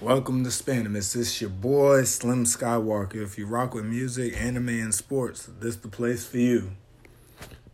Welcome 0.00 0.44
to 0.44 0.50
Spanimus. 0.50 1.12
This 1.12 1.40
your 1.40 1.50
boy 1.50 2.04
Slim 2.04 2.44
Skywalker. 2.44 3.16
If 3.16 3.36
you 3.36 3.46
rock 3.46 3.74
with 3.74 3.84
music, 3.84 4.32
anime, 4.40 4.68
and 4.68 4.94
sports, 4.94 5.50
this 5.58 5.74
the 5.74 5.88
place 5.88 6.24
for 6.24 6.38
you. 6.38 6.70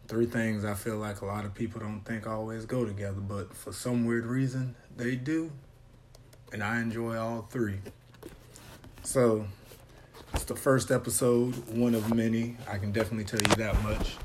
Three 0.08 0.24
things 0.24 0.64
I 0.64 0.72
feel 0.72 0.96
like 0.96 1.20
a 1.20 1.26
lot 1.26 1.44
of 1.44 1.52
people 1.52 1.82
don't 1.82 2.00
think 2.00 2.26
always 2.26 2.64
go 2.64 2.86
together, 2.86 3.20
but 3.20 3.54
for 3.54 3.74
some 3.74 4.06
weird 4.06 4.24
reason, 4.24 4.74
they 4.96 5.16
do. 5.16 5.52
And 6.50 6.62
I 6.62 6.80
enjoy 6.80 7.18
all 7.18 7.42
three. 7.42 7.80
So, 9.02 9.46
it's 10.32 10.44
the 10.44 10.56
first 10.56 10.90
episode, 10.90 11.54
one 11.76 11.94
of 11.94 12.14
many. 12.14 12.56
I 12.66 12.78
can 12.78 12.90
definitely 12.90 13.26
tell 13.26 13.42
you 13.42 13.54
that 13.56 13.82
much. 13.82 14.16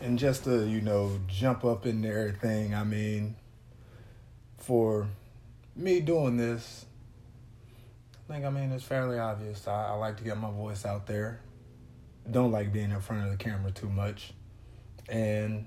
And 0.00 0.16
just 0.16 0.44
to, 0.44 0.64
you 0.64 0.80
know, 0.80 1.18
jump 1.26 1.64
up 1.64 1.86
in 1.86 2.04
everything, 2.04 2.72
I 2.72 2.84
mean, 2.84 3.34
for 4.58 5.08
me 5.76 6.00
doing 6.00 6.36
this, 6.36 6.86
I 8.14 8.32
think, 8.32 8.44
I 8.44 8.50
mean, 8.50 8.72
it's 8.72 8.84
fairly 8.84 9.18
obvious. 9.18 9.68
I, 9.68 9.88
I 9.88 9.92
like 9.92 10.16
to 10.16 10.24
get 10.24 10.36
my 10.36 10.50
voice 10.50 10.84
out 10.84 11.06
there 11.06 11.40
don't 12.30 12.52
like 12.52 12.72
being 12.72 12.90
in 12.90 13.00
front 13.00 13.24
of 13.24 13.30
the 13.30 13.36
camera 13.36 13.70
too 13.70 13.88
much. 13.88 14.32
And 15.08 15.66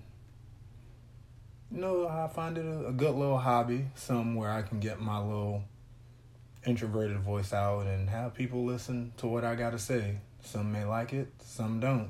you 1.71 1.79
know, 1.79 2.07
I 2.07 2.27
find 2.27 2.57
it 2.57 2.65
a, 2.65 2.87
a 2.87 2.91
good 2.91 3.15
little 3.15 3.37
hobby, 3.37 3.85
something 3.95 4.35
where 4.35 4.51
I 4.51 4.61
can 4.61 4.79
get 4.79 4.99
my 4.99 5.19
little 5.19 5.63
introverted 6.65 7.19
voice 7.19 7.53
out 7.53 7.87
and 7.87 8.09
have 8.09 8.33
people 8.33 8.65
listen 8.65 9.13
to 9.17 9.27
what 9.27 9.43
I 9.43 9.55
got 9.55 9.71
to 9.71 9.79
say. 9.79 10.17
Some 10.41 10.71
may 10.71 10.85
like 10.85 11.13
it, 11.13 11.31
some 11.43 11.79
don't. 11.79 12.09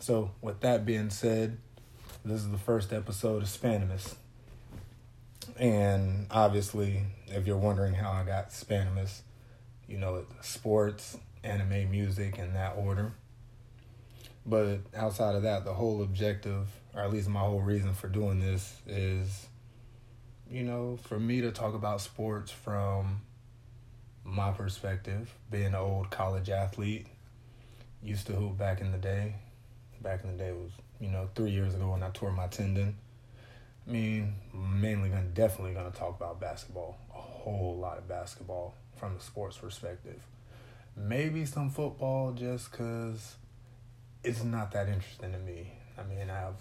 So, 0.00 0.30
with 0.40 0.60
that 0.60 0.86
being 0.86 1.10
said, 1.10 1.58
this 2.24 2.40
is 2.40 2.50
the 2.50 2.58
first 2.58 2.92
episode 2.92 3.42
of 3.42 3.48
Spanimus. 3.48 4.16
And 5.60 6.26
obviously, 6.30 7.02
if 7.26 7.46
you're 7.46 7.58
wondering 7.58 7.92
how 7.92 8.10
I 8.10 8.24
got 8.24 8.48
Spanimus, 8.48 9.20
you 9.86 9.98
know, 9.98 10.24
sports, 10.40 11.18
anime, 11.44 11.90
music, 11.90 12.38
in 12.38 12.54
that 12.54 12.76
order. 12.78 13.12
But 14.46 14.78
outside 14.96 15.34
of 15.34 15.42
that, 15.42 15.66
the 15.66 15.74
whole 15.74 16.02
objective, 16.02 16.66
or 16.94 17.02
at 17.02 17.12
least 17.12 17.28
my 17.28 17.40
whole 17.40 17.60
reason 17.60 17.92
for 17.92 18.08
doing 18.08 18.40
this, 18.40 18.74
is, 18.86 19.48
you 20.50 20.62
know, 20.62 20.98
for 21.02 21.20
me 21.20 21.42
to 21.42 21.52
talk 21.52 21.74
about 21.74 22.00
sports 22.00 22.50
from 22.50 23.20
my 24.24 24.52
perspective, 24.52 25.30
being 25.50 25.66
an 25.66 25.74
old 25.74 26.08
college 26.08 26.48
athlete, 26.48 27.06
used 28.02 28.26
to 28.28 28.32
hoop 28.32 28.56
back 28.56 28.80
in 28.80 28.92
the 28.92 28.98
day. 28.98 29.34
Back 30.00 30.24
in 30.24 30.38
the 30.38 30.42
day 30.42 30.52
was, 30.52 30.70
you 31.00 31.10
know, 31.10 31.28
three 31.34 31.50
years 31.50 31.74
ago 31.74 31.90
when 31.90 32.02
I 32.02 32.08
tore 32.08 32.32
my 32.32 32.46
tendon. 32.46 32.96
I 33.86 33.90
mean, 33.90 34.34
mainly 34.54 35.08
gonna 35.08 35.22
definitely 35.22 35.74
gonna 35.74 35.90
talk 35.90 36.16
about 36.16 36.40
basketball, 36.40 36.98
a 37.14 37.18
whole 37.18 37.76
lot 37.80 37.98
of 37.98 38.08
basketball 38.08 38.74
from 38.96 39.14
the 39.14 39.20
sports 39.22 39.56
perspective. 39.58 40.20
Maybe 40.96 41.44
some 41.46 41.70
football 41.70 42.32
just 42.32 42.72
cause 42.72 43.36
it's 44.22 44.44
not 44.44 44.72
that 44.72 44.88
interesting 44.88 45.32
to 45.32 45.38
me. 45.38 45.72
I 45.98 46.02
mean, 46.02 46.30
I 46.30 46.34
have 46.34 46.54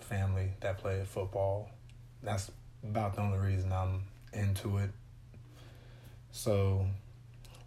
family 0.00 0.50
that 0.60 0.78
play 0.78 1.02
football. 1.04 1.70
That's 2.22 2.50
about 2.82 3.14
the 3.14 3.20
only 3.22 3.38
reason 3.38 3.72
I'm 3.72 4.02
into 4.32 4.78
it. 4.78 4.90
So, 6.32 6.86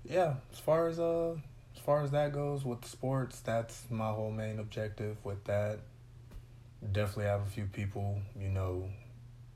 yeah, 0.03 0.35
as 0.51 0.59
far 0.59 0.87
as 0.87 0.99
uh 0.99 1.35
as 1.75 1.81
far 1.83 2.03
as 2.03 2.11
that 2.11 2.33
goes 2.33 2.65
with 2.65 2.83
sports, 2.85 3.39
that's 3.39 3.85
my 3.89 4.09
whole 4.11 4.31
main 4.31 4.59
objective 4.59 5.17
with 5.23 5.43
that. 5.45 5.79
Definitely 6.91 7.25
have 7.25 7.41
a 7.41 7.49
few 7.49 7.65
people, 7.65 8.21
you 8.39 8.49
know, 8.49 8.89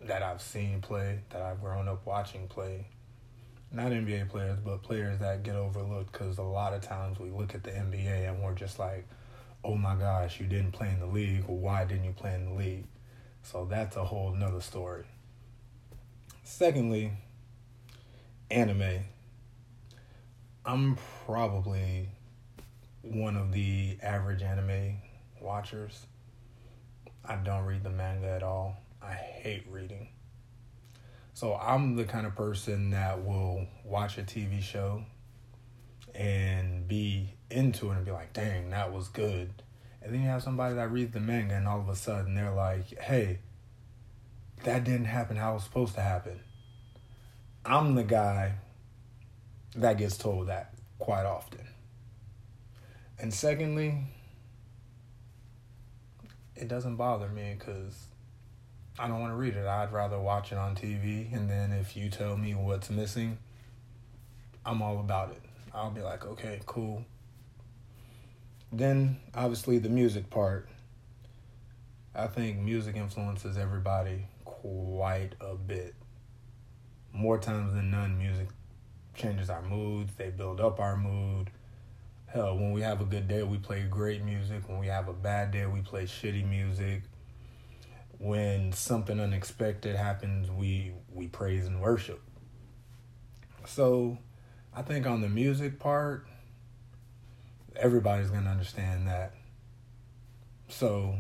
that 0.02 0.24
I've 0.24 0.42
seen 0.42 0.82
play, 0.82 1.20
that 1.30 1.42
I've 1.42 1.62
grown 1.62 1.88
up 1.88 2.06
watching 2.06 2.48
play. 2.48 2.88
Not 3.72 3.92
NBA 3.92 4.30
players, 4.30 4.60
but 4.60 4.84
players 4.84 5.20
that 5.20 5.44
get 5.44 5.56
overlooked 5.56 6.12
because 6.12 6.38
a 6.38 6.44
lot 6.44 6.74
of 6.74 6.82
times 6.82 7.20
we 7.20 7.30
look 7.30 7.56
at 7.56 7.64
the 7.64 7.72
NBA 7.72 8.28
and 8.28 8.44
we're 8.44 8.54
just 8.54 8.80
like, 8.80 9.08
oh 9.64 9.76
my 9.76 9.96
gosh, 9.96 10.40
you 10.40 10.48
didn't 10.48 10.72
play 10.72 10.90
in 10.90 11.00
the 11.00 11.06
league, 11.06 11.44
why 11.46 11.86
didn't 11.86 12.04
you 12.04 12.12
play 12.12 12.34
in 12.34 12.46
the 12.46 12.54
league? 12.54 12.86
So 13.44 13.66
that's 13.66 13.96
a 13.96 14.04
whole 14.04 14.34
nother 14.34 14.62
story. 14.62 15.06
Secondly, 16.44 17.12
anime. 18.50 19.06
I'm 20.66 20.98
probably 21.26 22.10
one 23.02 23.36
of 23.36 23.52
the 23.52 23.98
average 24.02 24.42
anime 24.42 24.98
watchers. 25.40 26.06
I 27.24 27.36
don't 27.36 27.66
read 27.66 27.84
the 27.84 27.90
manga 27.90 28.28
at 28.28 28.44
all. 28.44 28.78
I 29.02 29.14
hate 29.14 29.66
reading. 29.70 30.10
So 31.34 31.56
I'm 31.56 31.96
the 31.96 32.04
kind 32.04 32.26
of 32.26 32.36
person 32.36 32.92
that 32.92 33.24
will 33.24 33.68
watch 33.84 34.18
a 34.18 34.22
TV 34.22 34.62
show 34.62 35.04
and 36.14 36.88
be 36.88 37.34
into 37.50 37.90
it 37.92 37.96
and 37.96 38.06
be 38.06 38.12
like, 38.12 38.34
dang, 38.34 38.70
that 38.72 38.92
was 38.92 39.08
good. 39.08 39.64
And 40.02 40.14
then 40.14 40.22
you 40.22 40.28
have 40.28 40.44
somebody 40.44 40.76
that 40.76 40.92
reads 40.92 41.14
the 41.14 41.20
manga 41.20 41.56
and 41.56 41.68
all 41.68 41.80
of 41.80 41.90
a 41.90 41.96
sudden 41.96 42.36
they're 42.36 42.54
like, 42.54 43.00
hey, 43.00 43.40
that 44.64 44.84
didn't 44.84 45.06
happen 45.06 45.38
how 45.38 45.52
it 45.52 45.56
was 45.56 45.64
supposed 45.64 45.96
to 45.96 46.02
happen. 46.02 46.40
I'm 47.66 47.96
the 47.96 48.04
guy 48.04 48.54
that 49.76 49.98
gets 49.98 50.18
told 50.18 50.48
that 50.48 50.74
quite 51.00 51.26
often. 51.26 51.68
And 53.20 53.34
secondly, 53.34 54.00
it 56.56 56.68
doesn't 56.68 56.96
bother 56.96 57.30
me 57.30 57.56
because 57.58 58.08
I 59.00 59.08
don't 59.08 59.20
want 59.20 59.32
to 59.32 59.38
read 59.38 59.56
it. 59.56 59.66
I'd 59.66 59.92
rather 59.92 60.20
watch 60.20 60.52
it 60.52 60.58
on 60.58 60.76
TV. 60.76 61.34
And 61.34 61.50
then 61.50 61.72
if 61.72 61.96
you 61.96 62.10
tell 62.10 62.38
me 62.38 62.54
what's 62.54 62.90
missing, 62.90 63.38
I'm 64.66 64.82
all 64.82 65.00
about 65.00 65.32
it. 65.32 65.42
I'll 65.74 65.92
be 65.92 66.02
like, 66.02 66.26
okay, 66.26 66.60
cool. 66.66 67.06
Then, 68.72 69.18
obviously, 69.34 69.80
the 69.80 69.90
music 69.90 70.30
part. 70.30 70.68
I 72.14 72.28
think 72.28 72.60
music 72.60 72.96
influences 72.96 73.58
everybody 73.58 74.26
quite 74.44 75.32
a 75.40 75.56
bit. 75.56 75.96
More 77.14 77.38
times 77.38 77.74
than 77.74 77.92
none, 77.92 78.18
music 78.18 78.48
changes 79.16 79.50
our 79.50 79.62
moods, 79.62 80.14
they 80.16 80.30
build 80.30 80.62
up 80.62 80.80
our 80.80 80.96
mood. 80.96 81.50
Hell, 82.34 82.56
when 82.56 82.72
we 82.72 82.80
have 82.80 83.02
a 83.02 83.04
good 83.04 83.28
day, 83.28 83.44
we 83.44 83.58
play 83.58 83.84
great 83.90 84.24
music. 84.24 84.70
When 84.70 84.80
we 84.80 84.88
have 84.88 85.10
a 85.10 85.14
bad 85.14 85.52
day, 85.52 85.66
we 85.66 85.82
play 85.82 86.06
shitty 86.06 86.48
music. 86.48 87.02
When 88.20 88.72
something 88.72 89.20
unexpected 89.20 89.98
happens, 89.98 90.50
we 90.50 90.94
we 91.14 91.28
praise 91.28 91.68
and 91.68 91.82
worship. 91.82 92.22
So, 93.66 94.18
I 94.74 94.82
think 94.82 95.08
on 95.08 95.20
the 95.20 95.28
music 95.28 95.78
part, 95.78 96.26
everybody's 97.76 98.30
going 98.30 98.46
to 98.46 98.50
understand 98.50 99.10
that. 99.10 99.34
So, 100.70 101.18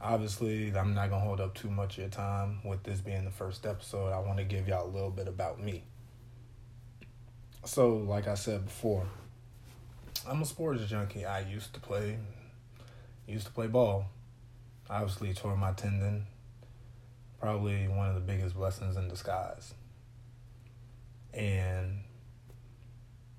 obviously, 0.00 0.76
I'm 0.76 0.94
not 0.94 1.10
going 1.10 1.22
to 1.22 1.28
hold 1.28 1.40
up 1.40 1.54
too 1.54 1.70
much 1.70 1.92
of 1.92 1.98
your 1.98 2.08
time 2.08 2.58
with 2.64 2.82
this 2.82 3.00
being 3.00 3.24
the 3.24 3.30
first 3.30 3.64
episode. 3.66 4.10
I 4.10 4.18
want 4.18 4.38
to 4.38 4.44
give 4.44 4.66
y'all 4.66 4.84
a 4.84 4.90
little 4.90 5.10
bit 5.10 5.28
about 5.28 5.62
me. 5.62 5.84
So, 7.64 7.98
like 7.98 8.26
I 8.26 8.34
said 8.34 8.64
before, 8.64 9.06
I'm 10.28 10.40
a 10.40 10.44
sports 10.44 10.84
junkie. 10.86 11.24
I 11.24 11.40
used 11.40 11.74
to 11.74 11.80
play 11.80 12.16
used 13.26 13.46
to 13.46 13.52
play 13.52 13.66
ball. 13.66 14.06
Obviously, 14.88 15.34
tore 15.34 15.56
my 15.56 15.72
tendon. 15.72 16.26
Probably 17.40 17.88
one 17.88 18.08
of 18.08 18.14
the 18.14 18.20
biggest 18.20 18.54
blessings 18.54 18.96
in 18.96 19.08
disguise. 19.08 19.74
And 21.34 22.00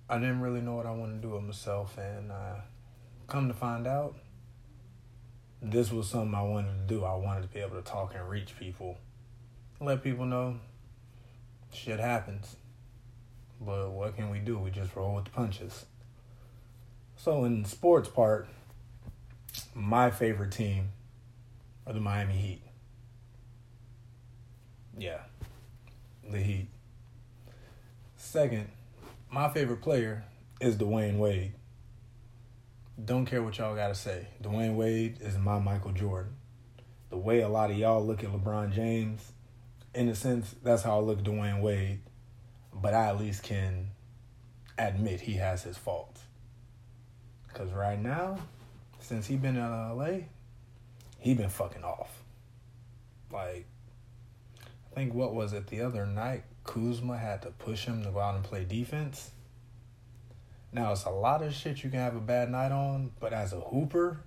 I 0.09 0.17
didn't 0.17 0.41
really 0.41 0.59
know 0.59 0.75
what 0.75 0.85
I 0.85 0.91
wanted 0.91 1.21
to 1.21 1.27
do 1.27 1.33
with 1.35 1.43
myself, 1.43 1.97
and 1.97 2.31
I 2.31 2.61
come 3.27 3.47
to 3.47 3.53
find 3.53 3.87
out, 3.87 4.15
this 5.61 5.91
was 5.91 6.09
something 6.09 6.35
I 6.35 6.41
wanted 6.41 6.87
to 6.87 6.93
do. 6.93 7.05
I 7.05 7.15
wanted 7.15 7.43
to 7.43 7.47
be 7.47 7.59
able 7.61 7.77
to 7.77 7.81
talk 7.81 8.13
and 8.13 8.27
reach 8.27 8.57
people, 8.59 8.97
let 9.79 10.03
people 10.03 10.25
know 10.25 10.59
shit 11.71 11.99
happens. 11.99 12.57
But 13.61 13.91
what 13.91 14.17
can 14.17 14.29
we 14.29 14.39
do? 14.39 14.59
We 14.59 14.71
just 14.71 14.95
roll 14.95 15.15
with 15.15 15.25
the 15.25 15.31
punches. 15.31 15.85
So 17.15 17.45
in 17.45 17.65
sports 17.65 18.09
part, 18.09 18.47
my 19.73 20.11
favorite 20.11 20.51
team 20.51 20.89
are 21.87 21.93
the 21.93 21.99
Miami 21.99 22.33
Heat. 22.33 22.61
Yeah, 24.97 25.21
the 26.29 26.37
Heat. 26.37 26.67
Second, 28.17 28.67
my 29.31 29.49
favorite 29.49 29.81
player 29.81 30.23
is 30.59 30.75
Dwyane 30.75 31.17
Wade. 31.17 31.53
Don't 33.03 33.25
care 33.25 33.41
what 33.41 33.57
y'all 33.57 33.75
gotta 33.75 33.95
say. 33.95 34.27
Dwyane 34.41 34.75
Wade 34.75 35.17
is 35.21 35.37
my 35.37 35.59
Michael 35.59 35.91
Jordan. 35.91 36.35
The 37.09 37.17
way 37.17 37.41
a 37.41 37.49
lot 37.49 37.71
of 37.71 37.77
y'all 37.77 38.05
look 38.05 38.23
at 38.23 38.31
LeBron 38.31 38.71
James, 38.71 39.31
in 39.93 40.09
a 40.09 40.15
sense, 40.15 40.55
that's 40.63 40.83
how 40.83 40.97
I 40.97 41.01
look 41.01 41.19
at 41.19 41.25
Dwyane 41.25 41.61
Wade. 41.61 41.99
But 42.73 42.93
I 42.93 43.07
at 43.07 43.19
least 43.19 43.43
can 43.43 43.89
admit 44.77 45.21
he 45.21 45.33
has 45.33 45.63
his 45.63 45.77
faults. 45.77 46.21
Cause 47.53 47.71
right 47.71 48.01
now, 48.01 48.39
since 48.99 49.27
he 49.27 49.35
been 49.35 49.55
in 49.55 49.97
LA, 49.97 50.25
he 51.19 51.33
been 51.33 51.49
fucking 51.49 51.83
off. 51.83 52.23
Like, 53.31 53.65
I 54.91 54.95
think 54.95 55.13
what 55.13 55.33
was 55.35 55.53
it 55.53 55.67
the 55.67 55.81
other 55.81 56.05
night? 56.05 56.43
Kuzma 56.63 57.17
had 57.17 57.41
to 57.43 57.49
push 57.49 57.85
him 57.85 58.03
to 58.03 58.11
go 58.11 58.19
out 58.19 58.35
and 58.35 58.43
play 58.43 58.63
defense. 58.65 59.31
Now 60.71 60.91
it's 60.91 61.05
a 61.05 61.11
lot 61.11 61.43
of 61.43 61.53
shit 61.53 61.83
you 61.83 61.89
can 61.89 61.99
have 61.99 62.15
a 62.15 62.21
bad 62.21 62.49
night 62.49 62.71
on, 62.71 63.11
but 63.19 63.33
as 63.33 63.53
a 63.53 63.59
hooper, 63.59 64.21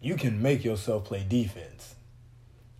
you 0.00 0.16
can 0.16 0.42
make 0.42 0.64
yourself 0.64 1.04
play 1.04 1.24
defense. 1.26 1.94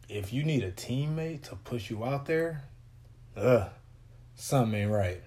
If 0.08 0.32
you 0.32 0.44
need 0.44 0.62
a 0.62 0.70
teammate 0.70 1.44
to 1.48 1.56
push 1.56 1.88
you 1.88 2.04
out 2.04 2.26
there, 2.26 2.64
ugh, 3.36 3.70
something 4.34 4.78
ain't 4.78 4.90
right. 4.90 5.22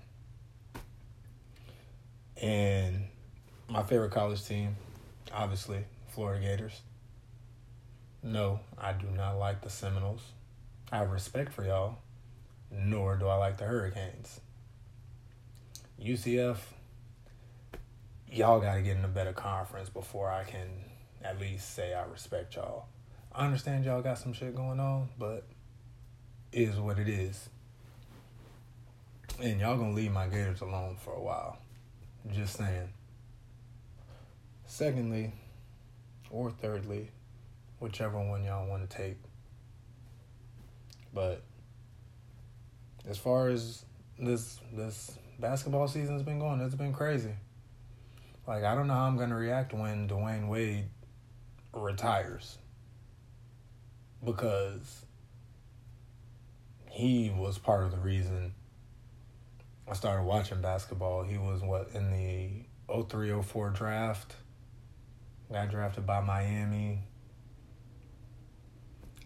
And 2.40 3.06
my 3.70 3.84
favorite 3.84 4.12
college 4.12 4.46
team, 4.46 4.76
obviously, 5.34 5.84
Florida 6.10 6.42
Gators. 6.42 6.82
No, 8.24 8.60
I 8.78 8.94
do 8.94 9.08
not 9.16 9.38
like 9.38 9.62
the 9.62 9.70
Seminoles. 9.70 10.24
I 10.92 10.98
have 10.98 11.12
respect 11.12 11.54
for 11.54 11.64
y'all, 11.66 11.98
nor 12.72 13.16
do 13.16 13.28
I 13.28 13.36
like 13.36 13.58
the 13.58 13.66
Hurricanes. 13.66 14.40
UCF, 16.02 16.58
y'all 18.32 18.60
got 18.60 18.76
to 18.76 18.82
get 18.82 18.98
in 18.98 19.04
a 19.04 19.10
better 19.10 19.34
conference 19.34 19.90
before 19.90 20.30
I 20.30 20.44
can 20.44 20.68
at 21.24 21.40
least 21.40 21.74
say 21.74 21.94
I 21.94 22.06
respect 22.06 22.56
y'all. 22.56 22.86
I 23.34 23.46
understand 23.46 23.86
y'all 23.86 24.02
got 24.02 24.18
some 24.18 24.34
shit 24.34 24.56
going 24.56 24.80
on, 24.80 25.10
but 25.20 25.44
is 26.52 26.78
what 26.78 27.00
it 27.00 27.10
is. 27.10 27.50
And 29.42 29.60
y'all 29.60 29.78
gonna 29.78 29.94
leave 29.94 30.12
my 30.12 30.28
Gators 30.28 30.62
alone 30.62 30.98
for 31.00 31.14
a 31.14 31.22
while. 31.22 31.60
Just 32.34 32.58
saying. 32.58 32.90
Secondly, 34.68 35.32
or 36.30 36.52
thirdly, 36.52 37.10
whichever 37.80 38.20
one 38.20 38.44
y'all 38.44 38.68
want 38.68 38.88
to 38.88 38.98
take. 38.98 39.18
But 41.14 41.42
as 43.10 43.18
far 43.18 43.48
as 43.48 43.86
this 44.20 44.60
this 44.74 45.18
basketball 45.40 45.88
season's 45.88 46.22
been 46.22 46.38
going, 46.38 46.60
it's 46.62 46.76
been 46.76 46.94
crazy. 46.94 47.34
Like 48.46 48.64
I 48.64 48.76
don't 48.76 48.88
know 48.88 48.94
how 48.94 49.06
I'm 49.06 49.18
gonna 49.18 49.36
react 49.36 49.74
when 49.74 50.08
Dwyane 50.08 50.48
Wade 50.48 50.90
retires. 51.74 52.58
Because 54.24 55.06
he 56.90 57.32
was 57.36 57.58
part 57.58 57.84
of 57.84 57.92
the 57.92 57.98
reason 57.98 58.54
I 59.90 59.94
started 59.94 60.24
watching 60.24 60.62
basketball. 60.62 61.24
He 61.24 61.38
was 61.38 61.62
what 61.62 61.90
in 61.94 62.12
the 62.12 63.04
03 63.04 63.42
04 63.42 63.70
draft. 63.70 64.36
Got 65.52 65.72
drafted 65.72 66.06
by 66.06 66.22
Miami. 66.22 67.00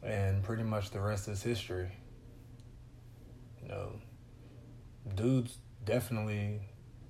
And 0.03 0.43
pretty 0.43 0.63
much 0.63 0.91
the 0.91 0.99
rest 0.99 1.27
is 1.27 1.41
history. 1.41 1.91
You 3.61 3.69
know, 3.69 3.91
dude's 5.15 5.57
definitely 5.85 6.61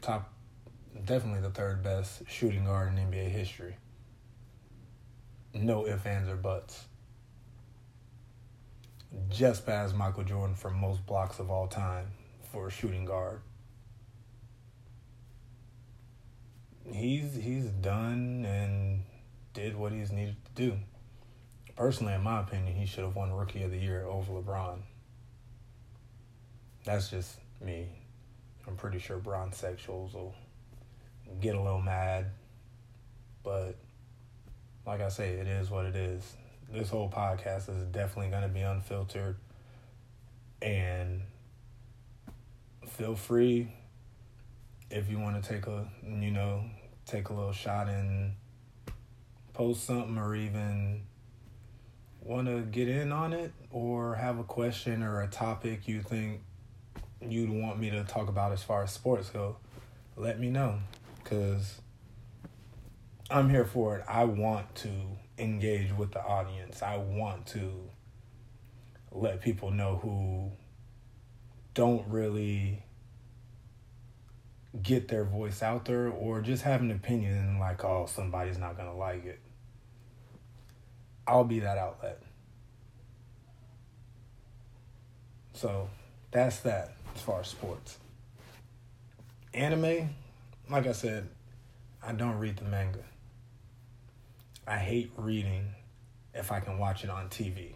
top 0.01 0.33
definitely 1.05 1.41
the 1.41 1.49
third 1.49 1.83
best 1.83 2.23
shooting 2.27 2.65
guard 2.65 2.89
in 2.89 2.95
NBA 2.95 3.29
history. 3.29 3.75
No 5.53 5.87
ifs, 5.87 6.05
ands, 6.05 6.29
or 6.29 6.35
buts. 6.35 6.85
Just 9.29 9.65
past 9.65 9.95
Michael 9.95 10.23
Jordan 10.23 10.55
for 10.55 10.69
most 10.69 11.05
blocks 11.05 11.39
of 11.39 11.49
all 11.49 11.67
time 11.67 12.07
for 12.51 12.67
a 12.67 12.71
shooting 12.71 13.05
guard. 13.05 13.41
He's 16.91 17.35
he's 17.35 17.65
done 17.65 18.45
and 18.45 19.03
did 19.53 19.75
what 19.75 19.91
he's 19.91 20.11
needed 20.11 20.35
to 20.43 20.69
do. 20.69 20.77
Personally, 21.75 22.13
in 22.13 22.21
my 22.21 22.41
opinion, 22.41 22.75
he 22.75 22.85
should 22.85 23.03
have 23.03 23.15
won 23.15 23.31
Rookie 23.31 23.63
of 23.63 23.71
the 23.71 23.77
Year 23.77 24.05
over 24.05 24.33
LeBron. 24.33 24.79
That's 26.83 27.09
just 27.09 27.37
me. 27.63 27.87
I'm 28.67 28.75
pretty 28.75 28.99
sure 28.99 29.17
Bron 29.17 29.51
sexuals 29.51 30.13
will 30.13 30.35
get 31.39 31.55
a 31.55 31.61
little 31.61 31.81
mad, 31.81 32.27
but 33.43 33.75
like 34.85 35.01
I 35.01 35.09
say, 35.09 35.29
it 35.33 35.47
is 35.47 35.69
what 35.69 35.85
it 35.85 35.95
is. 35.95 36.35
This 36.71 36.89
whole 36.89 37.09
podcast 37.09 37.69
is 37.69 37.83
definitely 37.91 38.31
going 38.31 38.43
to 38.43 38.49
be 38.49 38.61
unfiltered. 38.61 39.35
And 40.61 41.21
feel 42.87 43.15
free 43.15 43.73
if 44.89 45.09
you 45.09 45.19
want 45.19 45.41
to 45.41 45.49
take 45.49 45.67
a, 45.67 45.87
you 46.03 46.31
know, 46.31 46.63
take 47.11 47.29
a 47.29 47.33
little 47.33 47.51
shot 47.51 47.87
and 47.89 48.33
post 49.53 49.85
something 49.85 50.17
or 50.17 50.35
even 50.35 51.01
want 52.21 52.47
to 52.47 52.61
get 52.61 52.87
in 52.87 53.11
on 53.11 53.33
it 53.33 53.51
or 53.69 54.15
have 54.15 54.39
a 54.39 54.43
question 54.43 55.03
or 55.03 55.21
a 55.21 55.27
topic 55.27 55.87
you 55.87 56.01
think 56.01 56.41
you'd 57.27 57.49
want 57.49 57.79
me 57.79 57.89
to 57.89 58.03
talk 58.03 58.29
about 58.29 58.51
as 58.51 58.63
far 58.63 58.83
as 58.83 58.91
sports 58.91 59.29
go, 59.29 59.57
let 60.15 60.39
me 60.39 60.49
know 60.49 60.79
because 61.23 61.81
I'm 63.29 63.49
here 63.49 63.65
for 63.65 63.97
it. 63.97 64.05
I 64.07 64.23
want 64.23 64.73
to 64.75 64.89
engage 65.37 65.91
with 65.95 66.11
the 66.11 66.23
audience. 66.23 66.81
I 66.81 66.97
want 66.97 67.45
to 67.47 67.71
let 69.11 69.41
people 69.41 69.71
know 69.71 69.99
who 70.01 70.51
don't 71.73 72.07
really 72.07 72.83
get 74.81 75.07
their 75.07 75.25
voice 75.25 75.61
out 75.61 75.85
there 75.85 76.07
or 76.07 76.41
just 76.41 76.63
have 76.63 76.81
an 76.81 76.91
opinion 76.91 77.33
and 77.37 77.59
like, 77.59 77.83
oh, 77.83 78.05
somebody's 78.07 78.57
not 78.57 78.77
going 78.77 78.87
to 78.87 78.95
like 78.95 79.25
it. 79.25 79.39
I'll 81.27 81.43
be 81.43 81.59
that 81.59 81.77
outlet. 81.77 82.21
So 85.53 85.89
that's 86.31 86.59
that 86.61 86.93
as 87.15 87.21
far 87.21 87.41
as 87.41 87.47
sports. 87.47 87.97
Anime, 89.53 90.09
like 90.69 90.87
I 90.87 90.93
said, 90.93 91.27
I 92.01 92.13
don't 92.13 92.39
read 92.39 92.57
the 92.57 92.65
manga. 92.65 93.03
I 94.65 94.77
hate 94.77 95.11
reading 95.17 95.75
if 96.33 96.51
I 96.51 96.61
can 96.61 96.77
watch 96.77 97.03
it 97.03 97.09
on 97.09 97.27
TV. 97.27 97.73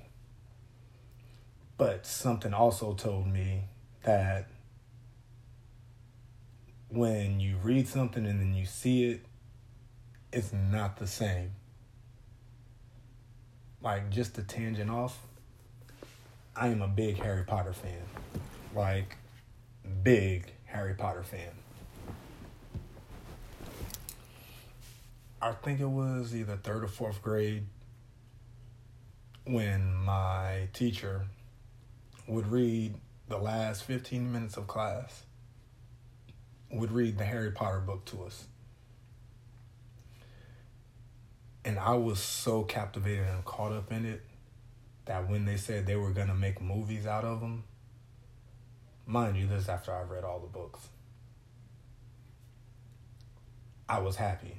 But 1.77 2.05
something 2.05 2.53
also 2.53 2.93
told 2.93 3.27
me 3.27 3.65
that 4.03 4.47
when 6.95 7.41
you 7.41 7.57
read 7.61 7.87
something 7.87 8.25
and 8.25 8.39
then 8.39 8.53
you 8.53 8.65
see 8.65 9.05
it, 9.11 9.25
it's 10.31 10.53
not 10.53 10.97
the 10.97 11.07
same. 11.07 11.51
Like, 13.81 14.09
just 14.09 14.37
a 14.37 14.43
tangent 14.43 14.89
off, 14.89 15.19
I 16.55 16.69
am 16.69 16.81
a 16.81 16.87
big 16.87 17.17
Harry 17.17 17.43
Potter 17.43 17.73
fan. 17.73 18.01
Like, 18.73 19.17
big 20.03 20.53
Harry 20.65 20.93
Potter 20.93 21.23
fan. 21.23 21.51
I 25.41 25.51
think 25.51 25.81
it 25.81 25.89
was 25.89 26.33
either 26.33 26.55
third 26.55 26.83
or 26.85 26.87
fourth 26.87 27.21
grade 27.21 27.65
when 29.43 29.93
my 29.93 30.69
teacher 30.73 31.27
would 32.25 32.47
read 32.47 32.95
the 33.27 33.37
last 33.37 33.83
15 33.83 34.31
minutes 34.31 34.57
of 34.57 34.65
class, 34.65 35.24
would 36.75 36.91
read 36.91 37.17
the 37.17 37.25
Harry 37.25 37.51
Potter 37.51 37.79
book 37.79 38.05
to 38.05 38.23
us. 38.23 38.45
And 41.63 41.79
I 41.79 41.93
was 41.95 42.19
so 42.19 42.63
captivated 42.63 43.27
and 43.27 43.43
caught 43.43 43.71
up 43.71 43.91
in 43.91 44.05
it 44.05 44.21
that 45.05 45.29
when 45.29 45.45
they 45.45 45.57
said 45.57 45.85
they 45.85 45.95
were 45.95 46.11
going 46.11 46.27
to 46.27 46.35
make 46.35 46.61
movies 46.61 47.07
out 47.07 47.23
of 47.23 47.41
them, 47.41 47.63
mind 49.05 49.37
you, 49.37 49.47
this 49.47 49.67
after 49.67 49.91
I 49.91 50.03
read 50.03 50.23
all 50.23 50.39
the 50.39 50.47
books, 50.47 50.79
I 53.89 53.99
was 53.99 54.15
happy 54.15 54.57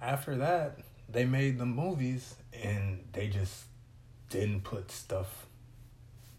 after 0.00 0.36
that, 0.36 0.78
they 1.08 1.24
made 1.24 1.58
the 1.58 1.66
movies 1.66 2.34
and 2.52 3.04
they 3.12 3.28
just 3.28 3.64
didn't 4.30 4.62
put 4.62 4.90
stuff 4.90 5.46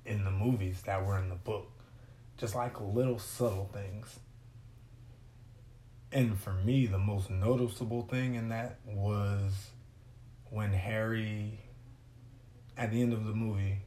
in 0.06 0.24
the 0.24 0.32
movies 0.32 0.82
that 0.84 1.06
were 1.06 1.18
in 1.18 1.30
the 1.30 1.36
book. 1.36 1.71
Just 2.42 2.56
like 2.56 2.82
little 2.82 3.20
subtle 3.20 3.70
things. 3.72 4.20
And 6.12 6.40
for 6.40 6.54
me, 6.54 6.88
the 6.88 6.98
most 6.98 7.30
noticeable 7.30 8.02
thing 8.02 8.34
in 8.34 8.50
that 8.50 8.80
was 8.84 9.70
when 10.50 10.74
Harry, 10.74 11.60
at 12.76 12.90
the 12.90 13.00
end 13.00 13.14
of 13.14 13.26
the 13.26 13.34
movie, 13.36 13.84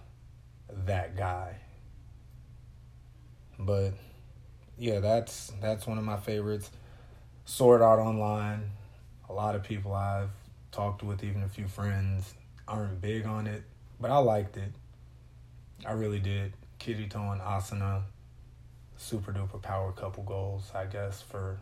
that 0.86 1.16
guy. 1.16 1.56
But 3.58 3.94
yeah, 4.78 5.00
that's 5.00 5.52
that's 5.60 5.86
one 5.86 5.98
of 5.98 6.04
my 6.04 6.16
favorites. 6.16 6.70
Sword 7.44 7.82
Art 7.82 8.00
Online. 8.00 8.70
A 9.28 9.32
lot 9.32 9.54
of 9.54 9.62
people 9.62 9.94
I've 9.94 10.30
talked 10.70 11.02
with, 11.02 11.24
even 11.24 11.42
a 11.42 11.48
few 11.48 11.66
friends, 11.66 12.34
aren't 12.68 13.00
big 13.00 13.26
on 13.26 13.46
it, 13.46 13.62
but 14.00 14.10
I 14.10 14.18
liked 14.18 14.56
it. 14.56 14.72
I 15.86 15.92
really 15.92 16.18
did. 16.18 16.52
Kirito 16.78 17.32
and 17.32 17.40
Asuna, 17.40 18.02
super 18.96 19.32
duper 19.32 19.60
power 19.60 19.92
couple 19.92 20.24
goals, 20.24 20.70
I 20.74 20.86
guess, 20.86 21.22
for 21.22 21.58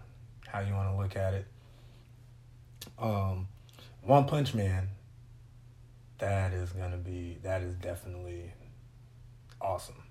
how 0.49 0.61
you 0.61 0.75
want 0.75 0.91
to 0.91 0.97
look 0.97 1.17
at 1.17 1.35
it. 1.35 1.47
Um, 2.99 3.49
One 4.03 4.27
Punch 4.27 4.55
Man, 4.55 4.89
that 6.19 6.53
is 6.53 6.73
gonna 6.73 6.97
be 6.97 7.39
that 7.43 7.63
is 7.63 7.75
definitely 7.75 8.53
awesome. 9.61 10.03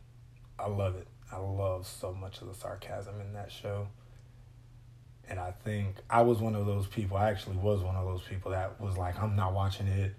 I 0.57 0.67
love 0.67 0.95
it. 0.95 1.07
I 1.31 1.37
love 1.37 1.87
so 1.87 2.13
much 2.13 2.41
of 2.41 2.47
the 2.47 2.53
sarcasm 2.53 3.21
in 3.21 3.33
that 3.33 3.51
show. 3.51 3.87
And 5.29 5.39
I 5.39 5.51
think 5.63 5.95
I 6.09 6.21
was 6.23 6.39
one 6.39 6.55
of 6.55 6.65
those 6.65 6.87
people, 6.87 7.17
I 7.17 7.29
actually 7.29 7.57
was 7.57 7.81
one 7.81 7.95
of 7.95 8.05
those 8.05 8.21
people 8.21 8.51
that 8.51 8.81
was 8.81 8.97
like, 8.97 9.21
I'm 9.21 9.35
not 9.35 9.53
watching 9.53 9.87
it. 9.87 10.13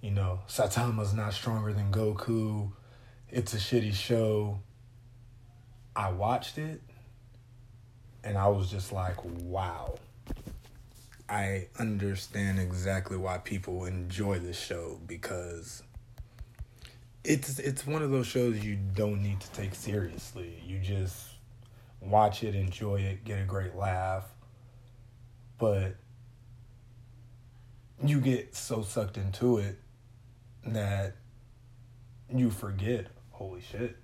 You 0.00 0.10
know, 0.10 0.40
Saitama's 0.48 1.12
not 1.12 1.34
stronger 1.34 1.72
than 1.72 1.92
Goku 1.92 2.72
it's 3.32 3.54
a 3.54 3.56
shitty 3.56 3.94
show. 3.94 4.60
I 5.96 6.12
watched 6.12 6.58
it 6.58 6.82
and 8.22 8.36
I 8.36 8.48
was 8.48 8.70
just 8.70 8.92
like, 8.92 9.16
wow. 9.24 9.94
I 11.28 11.68
understand 11.78 12.60
exactly 12.60 13.16
why 13.16 13.38
people 13.38 13.86
enjoy 13.86 14.38
this 14.38 14.60
show 14.60 15.00
because 15.06 15.82
it's 17.24 17.58
it's 17.58 17.86
one 17.86 18.02
of 18.02 18.10
those 18.10 18.26
shows 18.26 18.64
you 18.64 18.76
don't 18.76 19.22
need 19.22 19.40
to 19.40 19.50
take 19.52 19.74
seriously. 19.74 20.60
You 20.66 20.80
just 20.80 21.26
watch 22.00 22.42
it, 22.42 22.54
enjoy 22.54 23.00
it, 23.00 23.24
get 23.24 23.40
a 23.40 23.44
great 23.44 23.76
laugh. 23.76 24.24
But 25.58 25.96
you 28.04 28.20
get 28.20 28.56
so 28.56 28.82
sucked 28.82 29.16
into 29.16 29.58
it 29.58 29.78
that 30.66 31.14
you 32.34 32.50
forget 32.50 33.06
holy 33.30 33.60
shit. 33.60 33.96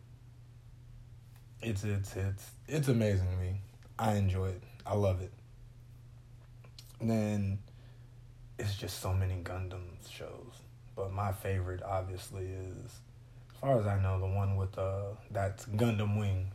It's 1.60 1.82
it's 1.82 2.14
it's 2.14 2.50
it's 2.68 2.88
amazing 2.88 3.28
to 3.30 3.36
me. 3.36 3.60
I 3.98 4.14
enjoy 4.14 4.50
it. 4.50 4.62
I 4.86 4.94
love 4.94 5.20
it. 5.22 5.32
And 7.00 7.10
then 7.10 7.58
it's 8.60 8.76
just 8.76 9.00
so 9.00 9.12
many 9.12 9.34
Gundam 9.42 9.82
shows. 10.08 10.62
But 10.94 11.12
my 11.12 11.32
favorite 11.32 11.82
obviously 11.82 12.46
is 12.46 13.00
as 13.58 13.60
far 13.60 13.80
as 13.80 13.86
I 13.88 14.00
know, 14.00 14.20
the 14.20 14.26
one 14.26 14.56
with 14.56 14.78
uh 14.78 15.14
that's 15.32 15.66
Gundam 15.66 16.16
Wing. 16.16 16.52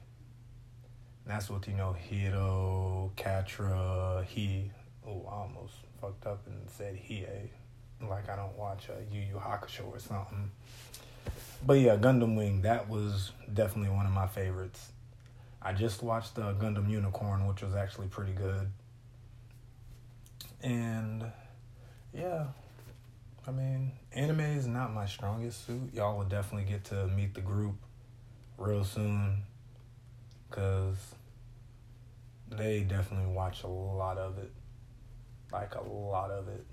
That's 1.26 1.50
with, 1.50 1.68
you 1.68 1.76
know, 1.76 1.96
Heero, 2.10 3.12
Quatre, 3.18 4.26
he 4.26 4.72
oh 5.06 5.26
I 5.28 5.34
almost 5.34 5.74
fucked 6.00 6.26
up 6.26 6.48
and 6.48 6.70
said 6.70 6.96
he 6.96 7.26
like 8.02 8.30
I 8.30 8.38
don't 8.38 8.58
watch 8.58 8.88
a 8.88 8.94
uh, 8.94 8.98
Yu 9.12 9.20
Yu 9.20 9.36
Hakusho 9.36 9.86
or 9.92 10.00
something. 10.00 10.50
But 11.66 11.74
yeah, 11.74 11.98
Gundam 11.98 12.38
Wing, 12.38 12.62
that 12.62 12.90
was 12.90 13.32
definitely 13.54 13.94
one 13.94 14.06
of 14.06 14.14
my 14.14 14.28
favorites. 14.28 14.92
I 15.62 15.74
just 15.74 16.04
watched 16.04 16.38
uh, 16.40 16.54
Gundam 16.54 16.90
Unicorn, 16.90 17.48
which 17.48 17.62
was 17.62 17.76
actually 17.76 18.08
pretty 18.08 18.34
good. 18.34 18.70
And 20.62 21.26
yeah, 22.14 22.46
I 23.46 23.52
mean, 23.52 23.92
anime 24.14 24.40
is 24.40 24.68
not 24.68 24.94
my 24.94 25.06
strongest 25.06 25.66
suit. 25.66 25.94
Y'all 25.94 26.18
will 26.18 26.26
definitely 26.26 26.70
get 26.70 26.86
to 26.86 27.08
meet 27.08 27.34
the 27.34 27.42
group 27.42 27.76
real 28.58 28.86
soon 28.86 29.44
because 30.50 30.96
they 32.50 32.82
definitely 32.82 33.34
watch 33.34 33.64
a 33.64 33.68
lot 33.68 34.18
of 34.18 34.38
it. 34.38 34.52
Like 35.52 35.76
a 35.76 35.82
lot 35.82 36.32
of 36.32 36.48
it. 36.48 36.66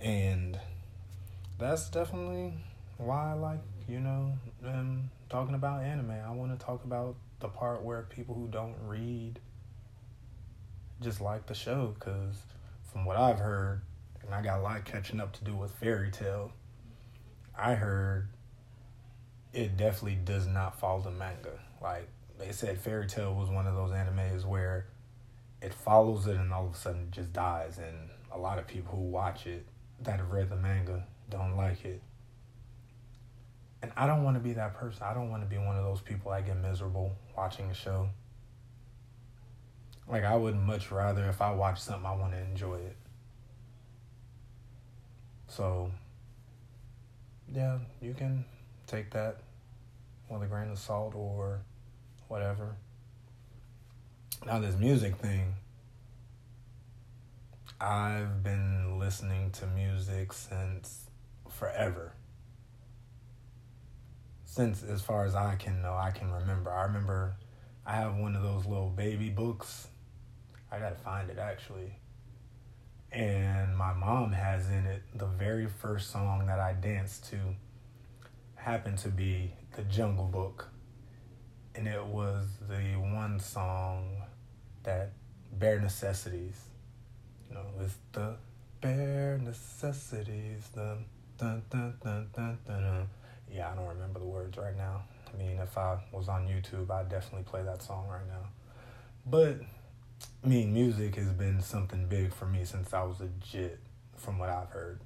And 0.00 0.58
that's 1.58 1.88
definitely 1.88 2.52
why 2.98 3.30
I 3.30 3.32
like, 3.34 3.60
you 3.88 4.00
know, 4.00 4.32
um, 4.66 5.10
talking 5.30 5.54
about 5.54 5.82
anime. 5.82 6.10
I 6.10 6.30
want 6.32 6.58
to 6.58 6.64
talk 6.64 6.84
about 6.84 7.16
the 7.40 7.48
part 7.48 7.82
where 7.82 8.02
people 8.02 8.34
who 8.34 8.48
don't 8.48 8.76
read 8.86 9.40
just 11.00 11.20
like 11.20 11.46
the 11.46 11.54
show 11.54 11.94
because 11.98 12.36
from 12.92 13.04
what 13.04 13.16
I've 13.16 13.38
heard, 13.38 13.82
and 14.32 14.40
I 14.40 14.42
got 14.42 14.60
a 14.60 14.62
lot 14.62 14.82
catching 14.86 15.20
up 15.20 15.34
to 15.34 15.44
do 15.44 15.54
with 15.54 15.72
Fairy 15.72 16.10
Tail. 16.10 16.52
I 17.56 17.74
heard 17.74 18.28
it 19.52 19.76
definitely 19.76 20.18
does 20.24 20.46
not 20.46 20.80
follow 20.80 21.02
the 21.02 21.10
manga. 21.10 21.60
Like 21.82 22.08
they 22.38 22.50
said, 22.50 22.78
Fairy 22.78 23.06
Tail 23.06 23.34
was 23.34 23.50
one 23.50 23.66
of 23.66 23.74
those 23.74 23.90
animes 23.90 24.46
where 24.46 24.86
it 25.60 25.74
follows 25.74 26.26
it 26.26 26.36
and 26.36 26.50
all 26.50 26.66
of 26.66 26.72
a 26.72 26.76
sudden 26.76 27.02
it 27.02 27.10
just 27.10 27.34
dies. 27.34 27.76
And 27.76 28.08
a 28.32 28.38
lot 28.38 28.58
of 28.58 28.66
people 28.66 28.96
who 28.96 29.02
watch 29.02 29.46
it 29.46 29.66
that 30.00 30.18
have 30.18 30.30
read 30.30 30.48
the 30.48 30.56
manga 30.56 31.04
don't 31.28 31.54
like 31.58 31.84
it. 31.84 32.00
And 33.82 33.92
I 33.98 34.06
don't 34.06 34.24
want 34.24 34.36
to 34.36 34.40
be 34.40 34.54
that 34.54 34.72
person. 34.72 35.02
I 35.02 35.12
don't 35.12 35.28
want 35.28 35.42
to 35.42 35.48
be 35.48 35.58
one 35.58 35.76
of 35.76 35.84
those 35.84 36.00
people 36.00 36.30
that 36.30 36.46
get 36.46 36.56
miserable 36.56 37.12
watching 37.36 37.70
a 37.70 37.74
show. 37.74 38.08
Like, 40.08 40.24
I 40.24 40.36
would 40.36 40.56
much 40.56 40.90
rather, 40.90 41.26
if 41.26 41.42
I 41.42 41.52
watch 41.52 41.80
something, 41.80 42.06
I 42.06 42.14
want 42.14 42.32
to 42.32 42.38
enjoy 42.38 42.76
it. 42.76 42.96
So, 45.54 45.90
yeah, 47.52 47.78
you 48.00 48.14
can 48.14 48.44
take 48.86 49.10
that 49.10 49.40
with 50.28 50.42
a 50.42 50.46
grain 50.46 50.70
of 50.70 50.78
salt 50.78 51.14
or 51.14 51.60
whatever. 52.28 52.76
Now, 54.46 54.58
this 54.60 54.76
music 54.76 55.16
thing, 55.16 55.54
I've 57.80 58.42
been 58.42 58.98
listening 58.98 59.50
to 59.52 59.66
music 59.66 60.32
since 60.32 61.10
forever 61.48 62.12
since 64.52 64.82
as 64.82 65.00
far 65.00 65.24
as 65.24 65.34
I 65.34 65.54
can 65.54 65.80
know, 65.80 65.94
I 65.94 66.10
can 66.10 66.30
remember. 66.30 66.70
I 66.70 66.82
remember 66.82 67.36
I 67.86 67.94
have 67.94 68.16
one 68.16 68.36
of 68.36 68.42
those 68.42 68.66
little 68.66 68.90
baby 68.90 69.30
books. 69.30 69.88
I 70.70 70.78
gotta 70.78 70.94
find 70.94 71.30
it 71.30 71.38
actually. 71.38 71.94
And 73.12 73.76
my 73.76 73.92
mom 73.92 74.32
has 74.32 74.68
in 74.68 74.86
it 74.86 75.02
the 75.14 75.26
very 75.26 75.66
first 75.66 76.10
song 76.10 76.46
that 76.46 76.58
I 76.58 76.72
danced 76.72 77.28
to 77.30 77.36
happened 78.54 78.96
to 78.98 79.08
be 79.08 79.52
the 79.76 79.82
Jungle 79.82 80.24
Book. 80.24 80.68
And 81.74 81.86
it 81.86 82.04
was 82.04 82.46
the 82.68 82.96
one 82.96 83.38
song 83.38 84.22
that 84.84 85.12
bare 85.52 85.80
necessities. 85.80 86.60
You 87.48 87.56
know, 87.56 87.64
it's 87.80 87.96
the 88.12 88.36
bare 88.80 89.38
necessities, 89.38 90.68
the 90.74 90.98
dun, 91.38 91.62
dun, 91.70 91.94
dun, 92.02 92.28
dun, 92.34 92.58
dun. 92.66 93.08
Yeah, 93.50 93.70
I 93.70 93.74
don't 93.74 93.88
remember 93.88 94.20
the 94.20 94.26
words 94.26 94.56
right 94.56 94.76
now. 94.76 95.02
I 95.32 95.36
mean, 95.36 95.58
if 95.58 95.76
I 95.76 95.98
was 96.12 96.28
on 96.28 96.46
YouTube, 96.46 96.90
I'd 96.90 97.08
definitely 97.08 97.44
play 97.44 97.62
that 97.62 97.82
song 97.82 98.06
right 98.08 98.26
now. 98.26 98.48
But, 99.26 99.60
I 100.44 100.48
mean, 100.48 100.72
music 100.72 101.14
has 101.16 101.30
been 101.30 101.60
something 101.60 102.06
big 102.08 102.34
for 102.34 102.46
me 102.46 102.64
since 102.64 102.92
I 102.92 103.02
was 103.04 103.20
a 103.20 103.28
jit, 103.40 103.78
from 104.16 104.38
what 104.38 104.48
I've 104.48 104.70
heard. 104.70 105.00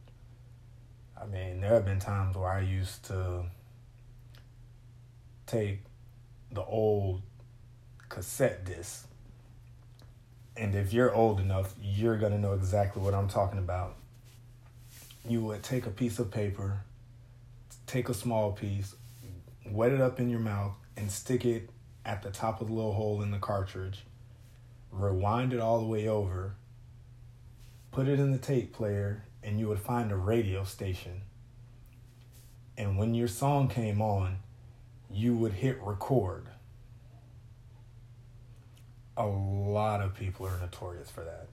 I 1.21 1.27
mean, 1.27 1.61
there 1.61 1.75
have 1.75 1.85
been 1.85 1.99
times 1.99 2.37
where 2.37 2.51
I 2.51 2.61
used 2.61 3.05
to 3.07 3.45
take 5.47 5.81
the 6.53 6.65
old 6.65 7.23
cassette 8.09 8.65
disc. 8.65 9.07
And 10.57 10.75
if 10.75 10.93
you're 10.93 11.15
old 11.15 11.41
enough, 11.41 11.75
you're 11.83 12.17
going 12.17 12.33
to 12.33 12.39
know 12.39 12.55
exactly 12.55 13.03
what 13.03 13.15
I'm 13.15 13.29
talking 13.29 13.59
about. 13.59 13.97
You 15.29 15.43
would 15.43 15.63
take 15.63 15.87
a 15.87 15.91
piece 15.91 16.19
of 16.19 16.31
paper, 16.31 16.81
take 17.87 18.09
a 18.09 18.15
small 18.15 18.53
piece, 18.53 18.95
wet 19.67 19.93
it 19.93 20.01
up 20.01 20.19
in 20.19 20.31
your 20.31 20.41
mouth, 20.41 20.73
and 20.97 21.11
stick 21.11 21.45
it 21.45 21.69
at 22.05 22.23
the 22.23 22.31
top 22.31 22.61
of 22.61 22.69
the 22.69 22.73
little 22.73 22.95
hole 22.95 23.23
in 23.23 23.31
the 23.31 23.39
cartridge. 23.39 24.05
Rewind 24.91 25.53
it 25.53 25.61
all 25.61 25.81
the 25.81 25.87
way 25.87 26.09
over, 26.09 26.55
put 27.91 28.09
it 28.09 28.19
in 28.19 28.33
the 28.33 28.39
tape 28.39 28.73
player, 28.73 29.25
and 29.43 29.59
you 29.59 29.69
would 29.69 29.79
find 29.79 30.11
a 30.11 30.17
radio 30.17 30.65
station. 30.65 31.23
And 32.77 32.99
when 32.99 33.15
your 33.15 33.29
song 33.29 33.69
came 33.69 34.03
on, 34.03 34.39
you 35.11 35.37
would 35.37 35.53
hit 35.53 35.79
record. 35.83 36.47
A 39.17 39.27
lot 39.27 40.03
of 40.03 40.15
people 40.15 40.47
are 40.47 40.59
notorious 40.59 41.11
for 41.11 41.25
that. 41.25 41.49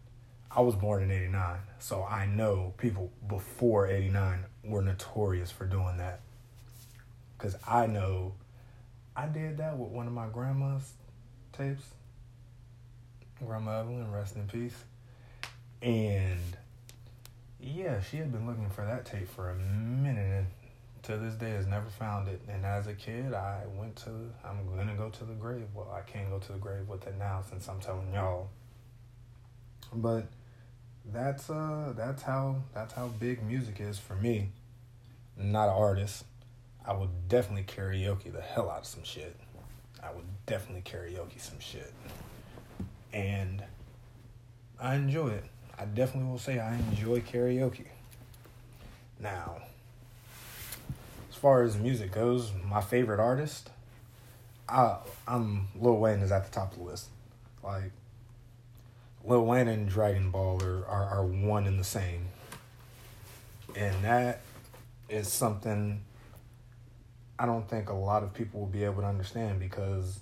I 0.51 0.61
was 0.61 0.75
born 0.75 1.01
in 1.01 1.11
89, 1.11 1.57
so 1.79 2.03
I 2.03 2.25
know 2.25 2.73
people 2.77 3.11
before 3.27 3.87
89 3.87 4.45
were 4.63 4.81
notorious 4.81 5.49
for 5.49 5.65
doing 5.65 5.97
that. 5.97 6.21
Because 7.37 7.55
I 7.67 7.87
know 7.87 8.33
I 9.15 9.27
did 9.27 9.57
that 9.57 9.77
with 9.77 9.89
one 9.89 10.07
of 10.07 10.13
my 10.13 10.27
grandma's 10.27 10.93
tapes. 11.51 11.85
Grandma 13.45 13.81
Evelyn, 13.81 14.11
rest 14.11 14.35
in 14.35 14.47
peace. 14.47 14.75
And 15.81 16.39
yeah, 17.59 18.01
she 18.01 18.17
had 18.17 18.31
been 18.31 18.47
looking 18.47 18.69
for 18.69 18.85
that 18.85 19.05
tape 19.05 19.29
for 19.29 19.49
a 19.49 19.55
minute 19.55 20.17
and 20.17 20.47
to 21.03 21.17
this 21.17 21.33
day 21.35 21.51
has 21.51 21.67
never 21.67 21.89
found 21.89 22.29
it. 22.29 22.41
And 22.47 22.65
as 22.65 22.87
a 22.87 22.93
kid, 22.93 23.33
I 23.33 23.63
went 23.77 23.97
to, 23.97 24.09
I'm 24.45 24.65
going 24.73 24.87
to 24.87 24.93
go 24.93 25.09
to 25.09 25.23
the 25.25 25.33
grave. 25.33 25.67
Well, 25.73 25.91
I 25.93 26.01
can't 26.09 26.29
go 26.29 26.39
to 26.39 26.51
the 26.53 26.57
grave 26.57 26.87
with 26.87 27.05
it 27.07 27.15
now 27.17 27.43
since 27.49 27.67
I'm 27.67 27.79
telling 27.79 28.13
y'all. 28.13 28.49
But 29.93 30.27
that's 31.11 31.49
uh 31.49 31.93
that's 31.97 32.23
how 32.23 32.55
that's 32.73 32.93
how 32.93 33.07
big 33.07 33.43
music 33.43 33.81
is 33.81 33.99
for 33.99 34.15
me. 34.15 34.49
not 35.37 35.67
an 35.67 35.75
artist. 35.75 36.23
I 36.85 36.93
would 36.93 37.29
definitely 37.29 37.63
karaoke 37.63 38.31
the 38.31 38.41
hell 38.41 38.69
out 38.69 38.79
of 38.79 38.85
some 38.85 39.03
shit. 39.03 39.35
I 40.01 40.11
would 40.11 40.25
definitely 40.45 40.81
karaoke 40.81 41.39
some 41.39 41.59
shit. 41.59 41.93
And 43.13 43.63
I 44.79 44.95
enjoy 44.95 45.29
it. 45.29 45.45
I 45.77 45.85
definitely 45.85 46.29
will 46.29 46.39
say 46.39 46.59
I 46.59 46.75
enjoy 46.75 47.21
karaoke. 47.21 47.85
Now, 49.19 49.61
as 51.29 51.35
far 51.35 51.61
as 51.63 51.77
music 51.77 52.11
goes, 52.11 52.51
my 52.67 52.81
favorite 52.81 53.19
artist, 53.19 53.69
I, 54.67 54.97
I'm 55.27 55.67
Lil 55.79 55.97
Wayne 55.97 56.19
is 56.19 56.31
at 56.31 56.45
the 56.45 56.51
top 56.51 56.73
of 56.73 56.79
the 56.79 56.83
list. 56.83 57.07
Like 57.63 57.91
Lil 59.23 59.45
Wayne 59.45 59.67
and 59.67 59.87
Dragon 59.87 60.31
Ball 60.31 60.61
are, 60.63 60.85
are, 60.87 61.05
are 61.05 61.25
one 61.25 61.65
and 61.67 61.79
the 61.79 61.83
same. 61.83 62.27
And 63.75 64.03
that 64.03 64.41
is 65.09 65.27
something 65.27 66.01
I 67.37 67.45
don't 67.45 67.67
think 67.67 67.89
a 67.89 67.93
lot 67.93 68.23
of 68.23 68.33
people 68.33 68.61
will 68.61 68.67
be 68.67 68.83
able 68.83 69.01
to 69.01 69.07
understand 69.07 69.59
because 69.59 70.19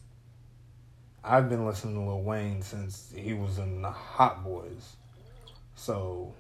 I've 1.24 1.50
been 1.50 1.66
listening 1.66 1.96
to 1.96 2.02
Lil 2.02 2.22
Wayne 2.24 2.62
since 2.62 3.14
he 3.16 3.34
was 3.34 3.60
in 3.60 3.84
the 3.84 3.92
Hot 3.92 4.44
Boys. 4.44 4.96
So 5.76 6.34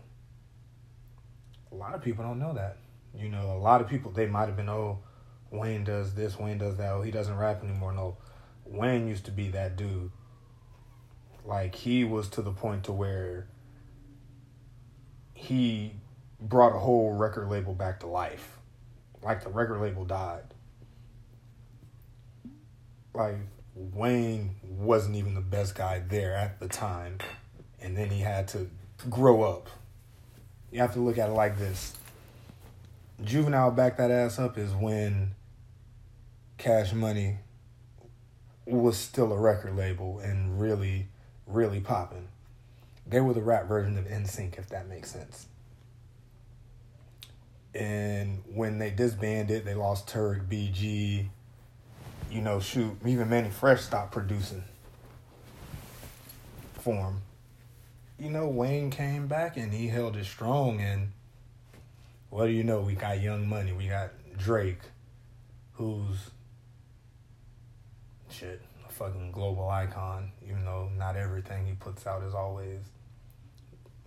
a 1.71 1.75
lot 1.75 1.93
of 1.93 2.01
people 2.01 2.23
don't 2.23 2.39
know 2.39 2.53
that. 2.53 2.77
You 3.15 3.29
know, 3.29 3.51
a 3.51 3.59
lot 3.59 3.81
of 3.81 3.87
people 3.87 4.11
they 4.11 4.25
might 4.25 4.47
have 4.47 4.55
been, 4.55 4.69
oh, 4.69 4.99
Wayne 5.51 5.83
does 5.83 6.15
this, 6.15 6.39
Wayne 6.39 6.57
does 6.57 6.77
that, 6.77 6.93
oh, 6.93 7.01
he 7.01 7.11
doesn't 7.11 7.37
rap 7.37 7.63
anymore. 7.63 7.93
No. 7.93 8.17
Wayne 8.65 9.07
used 9.07 9.25
to 9.25 9.31
be 9.31 9.49
that 9.49 9.75
dude. 9.75 10.11
Like 11.45 11.75
he 11.75 12.03
was 12.03 12.27
to 12.29 12.41
the 12.41 12.51
point 12.51 12.85
to 12.85 12.91
where 12.91 13.47
he 15.33 15.93
brought 16.39 16.75
a 16.75 16.79
whole 16.79 17.11
record 17.13 17.49
label 17.49 17.73
back 17.73 17.99
to 17.99 18.07
life. 18.07 18.57
Like 19.21 19.43
the 19.43 19.49
record 19.49 19.79
label 19.79 20.05
died. 20.05 20.53
Like 23.13 23.37
Wayne 23.75 24.55
wasn't 24.63 25.15
even 25.15 25.33
the 25.33 25.41
best 25.41 25.75
guy 25.75 25.99
there 25.99 26.33
at 26.35 26.59
the 26.59 26.67
time. 26.67 27.19
And 27.81 27.97
then 27.97 28.09
he 28.09 28.19
had 28.19 28.47
to 28.49 28.69
grow 29.09 29.43
up. 29.43 29.69
You 30.71 30.79
have 30.79 30.93
to 30.93 30.99
look 30.99 31.17
at 31.17 31.29
it 31.29 31.33
like 31.33 31.57
this. 31.57 31.95
Juvenile 33.23 33.71
back 33.71 33.97
that 33.97 34.11
ass 34.11 34.39
up 34.39 34.57
is 34.57 34.71
when 34.71 35.31
Cash 36.57 36.93
Money 36.93 37.37
was 38.65 38.97
still 38.97 39.31
a 39.33 39.37
record 39.37 39.75
label 39.75 40.19
and 40.19 40.59
really, 40.59 41.07
really 41.45 41.79
popping. 41.79 42.27
They 43.05 43.19
were 43.19 43.33
the 43.33 43.41
rap 43.41 43.67
version 43.67 43.97
of 43.97 44.05
NSYNC, 44.05 44.57
if 44.57 44.69
that 44.69 44.87
makes 44.87 45.11
sense. 45.11 45.47
And 47.73 48.43
when 48.53 48.79
they 48.79 48.89
disbanded, 48.89 49.65
they 49.65 49.73
lost 49.73 50.07
Turk, 50.07 50.49
BG. 50.49 51.29
You 52.31 52.41
know, 52.41 52.59
shoot, 52.59 52.97
even 53.05 53.29
Mannie 53.29 53.49
Fresh 53.49 53.81
stopped 53.81 54.13
producing 54.13 54.63
for 56.79 56.95
him 56.95 57.21
you 58.21 58.29
know, 58.29 58.47
Wayne 58.47 58.91
came 58.91 59.25
back 59.25 59.57
and 59.57 59.73
he 59.73 59.87
held 59.87 60.15
it 60.15 60.25
strong. 60.25 60.79
And 60.79 61.11
what 62.29 62.45
do 62.45 62.51
you 62.51 62.63
know? 62.63 62.81
We 62.81 62.93
got 62.93 63.19
Young 63.19 63.49
Money. 63.49 63.71
We 63.71 63.87
got 63.87 64.11
Drake, 64.37 64.81
who's 65.73 66.29
shit, 68.29 68.61
a 68.87 68.91
fucking 68.91 69.31
global 69.31 69.67
icon. 69.67 70.31
Even 70.45 70.65
though 70.65 70.89
not 70.95 71.15
everything 71.15 71.65
he 71.65 71.73
puts 71.73 72.05
out 72.05 72.21
is 72.21 72.35
always 72.35 72.79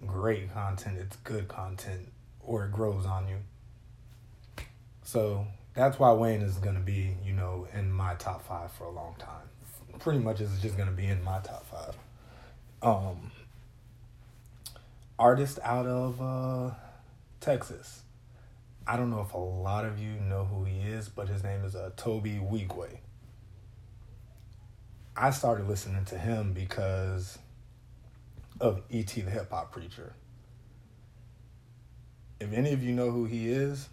great 0.07 0.53
content, 0.55 0.99
it's 0.99 1.17
good 1.17 1.49
content, 1.49 2.13
or 2.41 2.67
it 2.67 2.73
grows 2.73 3.07
on 3.07 3.27
you. 3.27 3.39
So 5.03 5.49
that's 5.75 5.99
why 5.99 6.13
Wayne 6.13 6.41
is 6.41 6.55
gonna 6.57 6.81
be, 6.81 7.17
you 7.25 7.33
know, 7.33 7.67
in 7.75 7.93
my 7.93 8.15
top 8.15 8.47
five 8.47 8.71
for 8.73 8.85
a 8.85 8.91
long 8.91 9.17
time. 9.19 9.49
Pretty 9.99 10.21
much 10.21 10.41
is 10.41 10.61
just 10.61 10.77
gonna 10.77 10.93
be 10.93 11.07
in 11.07 11.23
my 11.23 11.41
top 11.41 11.67
five. 11.67 11.97
Um, 12.83 13.33
artist 15.19 15.59
out 15.63 15.87
of 15.87 16.21
uh, 16.21 16.75
Texas. 17.41 18.03
I 18.87 18.97
don't 18.97 19.11
know 19.11 19.23
if 19.23 19.33
a 19.33 19.39
lot 19.39 19.85
of 19.85 19.99
you 19.99 20.11
know 20.21 20.45
who 20.45 20.65
he 20.65 20.81
is, 20.81 21.09
but 21.09 21.29
his 21.29 21.43
name 21.43 21.65
is 21.65 21.75
uh, 21.75 21.91
Tobe 21.97 22.27
Nwigwe. 22.27 22.99
I 25.17 25.31
started 25.31 25.69
listening 25.69 26.05
to 26.07 26.19
him 26.19 26.53
because 26.53 27.39
of 28.61 28.83
E.T. 28.91 29.21
the 29.23 29.31
Hip 29.31 29.51
Hop 29.51 29.73
Preacher. 29.73 30.13
If 32.41 32.53
any 32.53 32.73
of 32.73 32.83
you 32.83 32.93
know 32.93 33.11
who 33.11 33.25
he 33.25 33.49
is, 33.49 33.89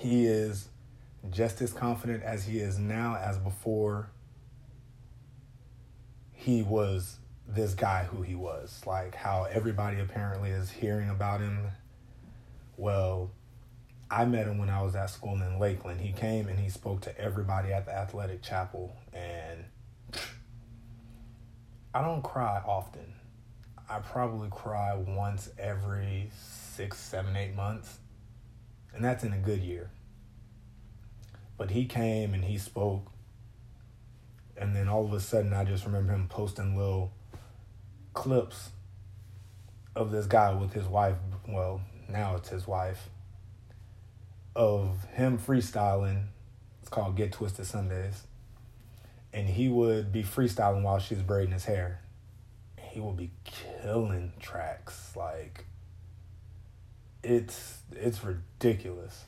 he 0.00 0.24
is 0.24 0.68
just 1.30 1.60
as 1.60 1.74
confident 1.74 2.22
as 2.22 2.46
he 2.46 2.58
is 2.58 2.78
now 2.78 3.16
as 3.16 3.36
before 3.36 4.10
he 6.32 6.62
was 6.62 7.18
this 7.46 7.74
guy 7.74 8.04
who 8.04 8.22
he 8.22 8.34
was, 8.34 8.80
like 8.86 9.14
how 9.14 9.44
everybody 9.44 10.00
apparently 10.00 10.48
is 10.48 10.70
hearing 10.70 11.10
about 11.10 11.40
him. 11.40 11.66
Well, 12.78 13.30
I 14.10 14.24
met 14.24 14.46
him 14.46 14.56
when 14.56 14.70
I 14.70 14.80
was 14.80 14.94
at 14.94 15.10
school 15.10 15.34
in 15.34 15.58
Lakeland. 15.58 16.00
He 16.00 16.12
came 16.12 16.48
and 16.48 16.58
he 16.58 16.70
spoke 16.70 17.02
to 17.02 17.18
everybody 17.20 17.70
at 17.70 17.84
the 17.84 17.92
athletic 17.92 18.40
chapel, 18.40 18.96
and 19.12 19.66
I 21.92 22.00
don't 22.00 22.22
cry 22.22 22.62
often. 22.66 23.12
I 23.90 23.98
probably 23.98 24.48
cry 24.48 24.94
once 24.96 25.50
every 25.58 26.30
six, 26.38 26.96
seven, 26.98 27.36
eight 27.36 27.54
months, 27.54 27.98
and 28.94 29.04
that's 29.04 29.24
in 29.24 29.32
a 29.32 29.38
good 29.38 29.60
year. 29.60 29.90
But 31.56 31.70
he 31.70 31.84
came 31.84 32.32
and 32.32 32.44
he 32.44 32.58
spoke, 32.58 33.10
and 34.56 34.74
then 34.74 34.88
all 34.88 35.04
of 35.04 35.12
a 35.12 35.20
sudden, 35.20 35.52
I 35.52 35.64
just 35.64 35.84
remember 35.84 36.12
him 36.12 36.28
posting 36.28 36.76
little 36.76 37.12
clips 38.14 38.70
of 39.94 40.10
this 40.10 40.26
guy 40.26 40.52
with 40.52 40.72
his 40.72 40.86
wife. 40.86 41.16
Well, 41.48 41.82
now 42.08 42.36
it's 42.36 42.48
his 42.48 42.66
wife. 42.66 43.08
Of 44.56 45.04
him 45.12 45.38
freestyling. 45.38 46.26
It's 46.80 46.88
called 46.88 47.16
Get 47.16 47.32
Twisted 47.32 47.66
Sundays. 47.66 48.24
And 49.32 49.48
he 49.48 49.68
would 49.68 50.12
be 50.12 50.22
freestyling 50.22 50.82
while 50.82 50.98
she's 50.98 51.22
braiding 51.22 51.52
his 51.52 51.66
hair. 51.66 52.00
He 52.78 53.00
would 53.00 53.16
be 53.16 53.30
killing 53.44 54.32
tracks. 54.40 55.14
Like, 55.14 55.66
it's 57.22 57.79
it's 57.92 58.22
ridiculous. 58.24 59.24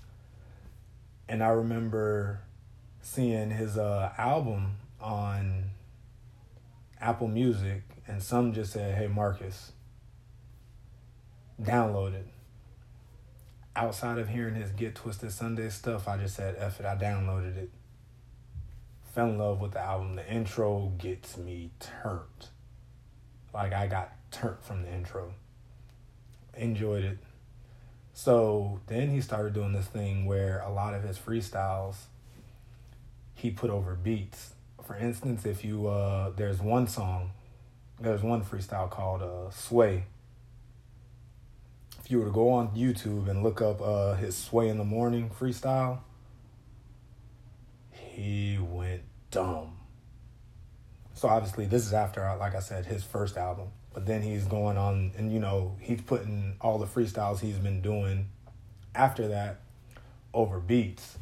And 1.29 1.43
I 1.43 1.49
remember 1.49 2.41
seeing 3.01 3.51
his 3.51 3.77
uh, 3.79 4.13
album 4.17 4.77
on 5.01 5.71
Apple 7.01 7.29
Music, 7.29 7.83
and 8.07 8.23
some 8.23 8.53
just 8.53 8.73
said, 8.73 8.97
"Hey 8.97 9.09
Marcus, 9.09 9.73
download 11.61 12.15
it." 12.15 12.27
Outside 13.75 14.19
of 14.19 14.29
hearing 14.29 14.55
his 14.55 14.71
Get 14.71 14.95
Twisted 14.95 15.33
Sunday 15.33 15.71
stuff, 15.71 16.07
I 16.07 16.19
just 16.19 16.37
said, 16.37 16.57
"F 16.59 16.81
it," 16.81 16.87
I 16.87 16.97
downloaded 16.97 17.57
it. 17.57 17.71
Fell 19.15 19.29
in 19.29 19.39
love 19.39 19.61
with 19.61 19.73
the 19.73 19.81
album. 19.81 20.15
The 20.15 20.27
intro 20.31 20.93
gets 20.99 21.37
me 21.37 21.71
turned. 21.81 22.49
Like 23.53 23.73
I 23.73 23.87
got 23.87 24.13
turned 24.31 24.61
from 24.61 24.83
the 24.83 24.93
intro. 24.93 25.35
Enjoyed 26.55 27.05
it. 27.05 27.19
So 28.15 28.81
then 28.87 29.11
he 29.11 29.21
started 29.21 29.55
doing 29.55 29.73
this 29.73 29.87
thing 29.87 30.27
where 30.27 30.61
a 30.61 30.71
lot 30.71 30.95
of 30.95 31.03
his 31.03 31.19
freestyles 31.19 31.97
he 33.35 33.51
put 33.51 33.71
over 33.71 33.95
beats. 33.95 34.55
For 34.83 34.97
instance, 34.97 35.47
if 35.47 35.65
you 35.65 35.87
uh 35.87 36.31
there's 36.37 36.61
one 36.61 36.87
song, 36.87 37.33
there's 38.01 38.23
one 38.23 38.45
freestyle 38.45 38.91
called 38.91 39.23
uh 39.23 39.51
Sway. 39.51 40.05
If 42.01 42.11
you 42.11 42.19
were 42.19 42.27
to 42.27 42.33
go 42.33 42.51
on 42.51 42.69
YouTube 42.69 43.29
and 43.29 43.43
look 43.43 43.63
up 43.63 43.81
uh 43.81 44.15
his 44.15 44.37
Sway 44.37 44.69
in 44.69 44.79
the 44.79 44.85
Morning 44.85 45.31
freestyle, 45.31 46.01
he 47.91 48.59
went 48.61 49.03
dumb. 49.31 49.79
So 51.15 51.29
obviously 51.29 51.65
this 51.65 51.87
is 51.87 51.95
after 51.95 52.21
like 52.39 52.55
I 52.55 52.61
said 52.61 52.87
his 52.87 53.03
first 53.03 53.37
album. 53.37 53.69
But 53.95 54.07
then 54.07 54.23
he's 54.23 54.45
going 54.45 54.79
on 54.79 55.13
and 55.17 55.33
you 55.33 55.39
know, 55.39 55.77
he's 55.81 56.01
putting 56.01 56.57
all 56.61 56.79
the 56.79 56.87
freestyles 56.87 57.41
he's 57.41 57.59
been 57.59 57.81
doing 57.81 58.29
after 58.95 59.29
that 59.29 59.61
over 60.33 60.59
beats. 60.59 61.19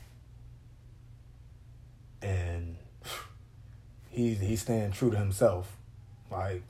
And 2.23 2.77
he's 4.11 4.41
he's 4.41 4.63
staying 4.63 4.93
true 4.93 5.11
to 5.11 5.17
himself. 5.17 5.77
Like 6.31 6.63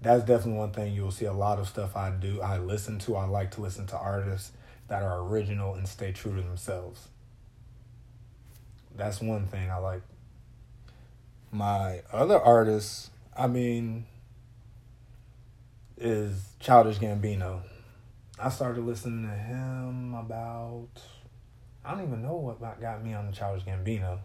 that's 0.00 0.22
definitely 0.22 0.58
one 0.58 0.72
thing 0.72 0.94
you'll 0.94 1.10
see 1.10 1.24
a 1.24 1.32
lot 1.32 1.58
of 1.58 1.66
stuff 1.66 1.96
I 1.96 2.10
do 2.10 2.40
I 2.40 2.58
listen 2.58 2.98
to. 3.00 3.16
I 3.16 3.26
like 3.26 3.50
to 3.52 3.60
listen 3.60 3.86
to 3.88 3.96
artists 3.96 4.52
that 4.88 5.02
are 5.02 5.20
original 5.20 5.74
and 5.74 5.88
stay 5.88 6.12
true 6.12 6.34
to 6.36 6.42
themselves. 6.42 7.08
That's 8.96 9.20
one 9.20 9.46
thing 9.46 9.70
I 9.70 9.78
like. 9.78 10.02
My 11.50 12.02
other 12.12 12.40
artists, 12.40 13.10
I 13.36 13.46
mean, 13.46 14.06
is 15.98 16.52
Childish 16.60 16.98
Gambino. 16.98 17.62
I 18.38 18.50
started 18.50 18.84
listening 18.84 19.28
to 19.28 19.34
him 19.34 20.14
about 20.14 20.88
I 21.84 21.92
don't 21.92 22.06
even 22.06 22.22
know 22.22 22.36
what 22.36 22.60
got 22.80 23.02
me 23.02 23.14
on 23.14 23.32
Childish 23.32 23.64
Gambino. 23.64 24.18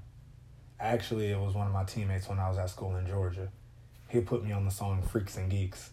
Actually, 0.80 1.32
it 1.32 1.40
was 1.40 1.54
one 1.54 1.68
of 1.68 1.74
my 1.74 1.84
teammates 1.84 2.28
when 2.28 2.40
I 2.40 2.50
was 2.50 2.58
at 2.58 2.70
school 2.70 2.96
in 2.98 3.08
Georgia. 3.08 3.50
He 4.10 4.20
put 4.20 4.44
me 4.44 4.52
on 4.52 4.66
the 4.66 4.72
song 4.72 5.02
Freaks 5.02 5.38
and 5.38 5.50
Geeks. 5.50 5.92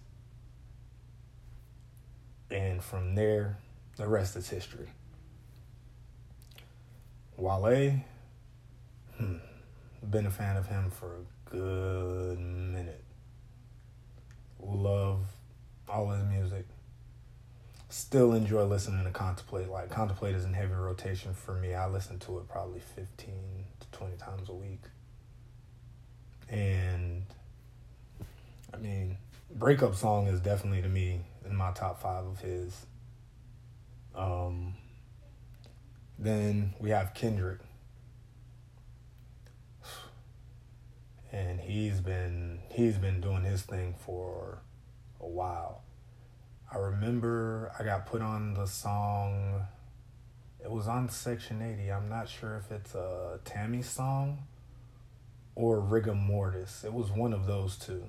And 2.51 2.83
from 2.83 3.15
there, 3.15 3.59
the 3.97 4.09
rest 4.09 4.35
is 4.35 4.49
history. 4.49 4.89
Wale, 7.37 8.01
hmm, 9.17 9.37
been 10.11 10.27
a 10.27 10.31
fan 10.31 10.57
of 10.57 10.67
him 10.67 10.91
for 10.91 11.17
a 11.17 11.51
good 11.51 12.41
minute. 12.41 13.05
Love 14.59 15.21
all 15.89 16.09
his 16.11 16.25
music. 16.25 16.67
Still 17.89 18.35
enjoy 18.35 18.65
listening 18.65 19.05
to 19.05 19.11
Contemplate. 19.11 19.69
Like 19.69 19.91
Contemplate 19.91 20.35
is 20.35 20.45
in 20.45 20.53
heavy 20.53 20.75
rotation 20.75 21.33
for 21.33 21.55
me. 21.55 21.75
I 21.75 21.89
listen 21.89 22.19
to 22.21 22.39
it 22.39 22.49
probably 22.49 22.81
fifteen 22.81 23.65
to 23.81 23.87
twenty 23.97 24.17
times 24.17 24.49
a 24.49 24.55
week. 24.55 24.83
And 26.51 27.25
I 28.73 28.77
mean, 28.77 29.17
breakup 29.51 29.95
song 29.95 30.27
is 30.27 30.41
definitely 30.41 30.83
to 30.83 30.89
me 30.89 31.21
in 31.47 31.57
my 31.57 31.73
top 31.73 32.01
five 32.01 32.27
of 32.27 32.41
his. 32.41 32.87
Um, 34.15 34.75
then 36.19 36.75
we 36.79 36.91
have 36.91 37.15
Kendrick. 37.15 37.61
And 41.31 41.61
he's 41.61 42.01
been 42.01 42.61
he's 42.71 42.97
been 42.97 43.21
doing 43.21 43.45
his 43.45 43.61
thing 43.61 43.95
for 43.99 44.61
a 45.21 45.27
while. 45.27 45.83
I 46.73 46.79
remember 46.79 47.73
I 47.79 47.85
got 47.85 48.07
put 48.07 48.23
on 48.23 48.55
the 48.55 48.67
song. 48.67 49.63
It 50.63 50.71
was 50.71 50.87
on 50.87 51.09
Section 51.09 51.63
80. 51.63 51.91
I'm 51.91 52.09
not 52.09 52.29
sure 52.29 52.57
if 52.57 52.71
it's 52.71 52.95
a 52.95 53.41
Tammy 53.45 53.83
song 53.83 54.45
or 55.55 55.81
Rigor 55.81 56.15
Mortis. 56.15 56.85
It 56.85 56.93
was 56.93 57.11
one 57.11 57.33
of 57.33 57.47
those 57.47 57.77
two. 57.77 58.05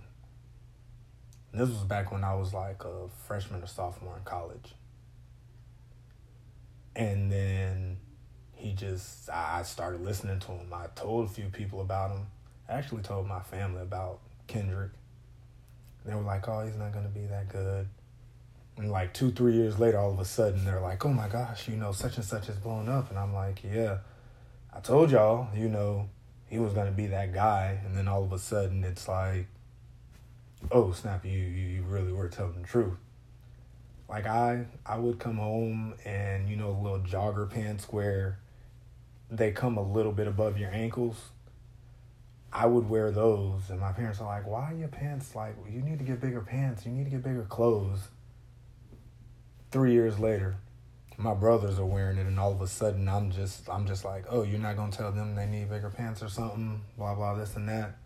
And 1.51 1.61
this 1.61 1.69
was 1.69 1.83
back 1.83 2.11
when 2.11 2.23
I 2.23 2.35
was 2.35 2.53
like 2.53 2.83
a 2.83 3.07
freshman 3.25 3.63
or 3.63 3.67
sophomore 3.67 4.17
in 4.17 4.23
college. 4.23 4.75
And 6.95 7.31
then 7.31 7.97
he 8.53 8.73
just, 8.73 9.29
I 9.29 9.63
started 9.63 10.01
listening 10.01 10.39
to 10.41 10.51
him. 10.51 10.73
I 10.73 10.87
told 10.95 11.25
a 11.25 11.29
few 11.29 11.45
people 11.45 11.81
about 11.81 12.11
him. 12.11 12.27
I 12.67 12.73
actually 12.73 13.01
told 13.01 13.25
my 13.25 13.39
family 13.39 13.81
about 13.81 14.19
Kendrick. 14.47 14.91
They 16.05 16.15
were 16.15 16.21
like, 16.21 16.47
oh, 16.47 16.65
he's 16.65 16.77
not 16.77 16.91
going 16.91 17.05
to 17.05 17.11
be 17.11 17.25
that 17.27 17.49
good. 17.49 17.87
And 18.77 18.91
like 18.91 19.13
two, 19.13 19.31
three 19.31 19.53
years 19.53 19.77
later, 19.77 19.99
all 19.99 20.11
of 20.11 20.19
a 20.19 20.25
sudden, 20.25 20.63
they're 20.63 20.79
like, 20.79 21.05
oh 21.05 21.13
my 21.13 21.27
gosh, 21.27 21.67
you 21.67 21.75
know, 21.75 21.91
such 21.91 22.15
and 22.15 22.25
such 22.25 22.47
has 22.47 22.55
blown 22.57 22.87
up. 22.87 23.09
And 23.09 23.19
I'm 23.19 23.33
like, 23.33 23.61
yeah, 23.63 23.97
I 24.73 24.79
told 24.79 25.11
y'all, 25.11 25.49
you 25.55 25.67
know, 25.67 26.09
he 26.47 26.59
was 26.59 26.73
going 26.73 26.87
to 26.87 26.93
be 26.93 27.07
that 27.07 27.33
guy. 27.33 27.81
And 27.85 27.95
then 27.95 28.07
all 28.07 28.23
of 28.23 28.31
a 28.31 28.39
sudden, 28.39 28.83
it's 28.83 29.07
like, 29.07 29.47
oh, 30.71 30.91
snap, 30.93 31.25
you, 31.25 31.31
you 31.31 31.83
really 31.83 32.13
were 32.13 32.29
telling 32.29 32.61
the 32.61 32.67
truth. 32.67 32.97
Like 34.07 34.25
I, 34.25 34.65
I 34.85 34.97
would 34.97 35.19
come 35.19 35.37
home 35.37 35.93
and, 36.03 36.49
you 36.49 36.55
know, 36.55 36.73
the 36.73 36.79
little 36.79 36.99
jogger 36.99 37.49
pants 37.49 37.85
where 37.91 38.39
they 39.29 39.51
come 39.51 39.77
a 39.77 39.83
little 39.83 40.11
bit 40.11 40.27
above 40.27 40.57
your 40.57 40.71
ankles 40.71 41.15
I 42.51 42.65
would 42.65 42.89
wear 42.89 43.11
those, 43.11 43.69
and 43.69 43.79
my 43.79 43.91
parents 43.91 44.19
are 44.19 44.25
like, 44.25 44.47
"Why 44.47 44.71
are 44.71 44.73
your 44.73 44.87
pants 44.87 45.35
like? 45.35 45.55
You 45.69 45.81
need 45.81 45.99
to 45.99 46.05
get 46.05 46.19
bigger 46.19 46.41
pants. 46.41 46.85
You 46.85 46.91
need 46.91 47.03
to 47.03 47.09
get 47.09 47.23
bigger 47.23 47.43
clothes." 47.43 48.09
Three 49.71 49.93
years 49.93 50.17
later, 50.17 50.55
my 51.17 51.35
brothers 51.35 51.77
are 51.77 51.85
wearing 51.85 52.17
it, 52.17 52.25
and 52.25 52.39
all 52.39 52.51
of 52.51 52.61
a 52.61 52.67
sudden, 52.67 53.07
I'm 53.07 53.29
just, 53.31 53.69
I'm 53.69 53.85
just 53.85 54.03
like, 54.03 54.25
"Oh, 54.29 54.43
you're 54.43 54.59
not 54.59 54.77
gonna 54.77 54.91
tell 54.91 55.11
them 55.11 55.35
they 55.35 55.45
need 55.45 55.69
bigger 55.69 55.89
pants 55.89 56.23
or 56.23 56.29
something?" 56.29 56.81
Blah 56.97 57.15
blah 57.15 57.35
this 57.35 57.55
and 57.55 57.69
that. 57.69 57.97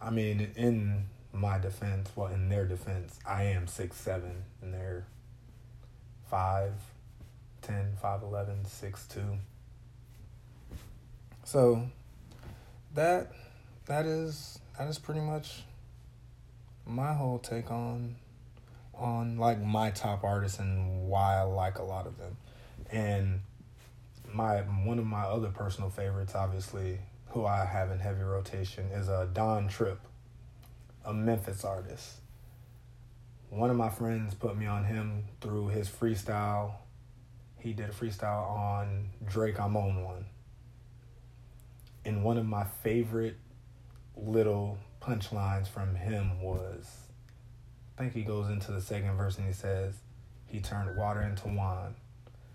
I 0.00 0.10
mean, 0.10 0.52
in 0.56 1.06
my 1.32 1.58
defense, 1.58 2.10
well, 2.16 2.28
in 2.28 2.48
their 2.48 2.64
defense, 2.64 3.18
I 3.26 3.42
am 3.44 3.66
six 3.66 3.96
seven, 3.96 4.44
and 4.62 4.72
they're 4.72 5.04
five, 6.30 6.72
ten, 7.60 7.96
five 8.00 8.22
eleven, 8.22 8.64
six 8.64 9.06
two. 9.06 9.38
So 11.44 11.88
that 12.94 13.32
that 13.86 14.04
is 14.04 14.58
that 14.78 14.88
is 14.88 14.98
pretty 14.98 15.20
much 15.20 15.62
my 16.84 17.14
whole 17.14 17.38
take 17.38 17.70
on 17.70 18.16
on 18.94 19.38
like 19.38 19.60
my 19.60 19.90
top 19.90 20.24
artists 20.24 20.58
and 20.58 21.08
why 21.08 21.36
I 21.36 21.42
like 21.42 21.78
a 21.78 21.82
lot 21.82 22.06
of 22.06 22.18
them. 22.18 22.36
And 22.90 23.40
my 24.32 24.58
one 24.58 24.98
of 24.98 25.06
my 25.06 25.22
other 25.22 25.48
personal 25.48 25.90
favorites, 25.90 26.34
obviously, 26.34 26.98
who 27.28 27.44
I 27.44 27.64
have 27.64 27.90
in 27.90 27.98
heavy 27.98 28.22
rotation, 28.22 28.86
is 28.86 29.08
a 29.08 29.14
uh, 29.14 29.26
Don 29.26 29.68
Trip, 29.68 30.00
a 31.04 31.12
Memphis 31.12 31.64
artist. 31.64 32.16
One 33.50 33.70
of 33.70 33.76
my 33.76 33.88
friends 33.88 34.34
put 34.34 34.56
me 34.56 34.66
on 34.66 34.84
him 34.84 35.24
through 35.40 35.68
his 35.68 35.88
freestyle. 35.88 36.74
He 37.58 37.72
did 37.72 37.88
a 37.88 37.92
freestyle 37.92 38.50
on 38.50 39.10
Drake. 39.24 39.60
I'm 39.60 39.76
on 39.76 40.02
one. 40.02 40.26
And 42.04 42.22
one 42.22 42.38
of 42.38 42.46
my 42.46 42.64
favorite 42.82 43.36
little 44.16 44.78
punchlines 45.00 45.68
from 45.68 45.94
him 45.94 46.40
was 46.40 46.90
I 47.96 48.02
think 48.02 48.14
he 48.14 48.22
goes 48.22 48.50
into 48.50 48.72
the 48.72 48.80
second 48.80 49.16
verse 49.16 49.38
and 49.38 49.46
he 49.46 49.52
says, 49.52 49.94
He 50.46 50.60
turned 50.60 50.96
water 50.96 51.22
into 51.22 51.48
wine, 51.48 51.94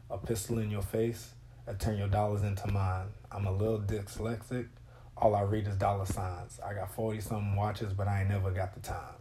a 0.09 0.17
pistol 0.17 0.59
in 0.59 0.69
your 0.69 0.83
face, 0.83 1.31
I 1.67 1.73
turn 1.73 1.97
your 1.97 2.07
dollars 2.07 2.43
into 2.43 2.67
mine. 2.67 3.07
I'm 3.31 3.45
a 3.45 3.51
little 3.51 3.79
dyslexic, 3.79 4.67
all 5.17 5.35
I 5.35 5.41
read 5.41 5.67
is 5.67 5.75
dollar 5.75 6.05
signs. 6.05 6.59
I 6.65 6.73
got 6.73 6.93
40 6.93 7.21
something 7.21 7.55
watches, 7.55 7.93
but 7.93 8.07
I 8.07 8.21
ain't 8.21 8.29
never 8.29 8.51
got 8.51 8.73
the 8.73 8.79
time. 8.81 9.15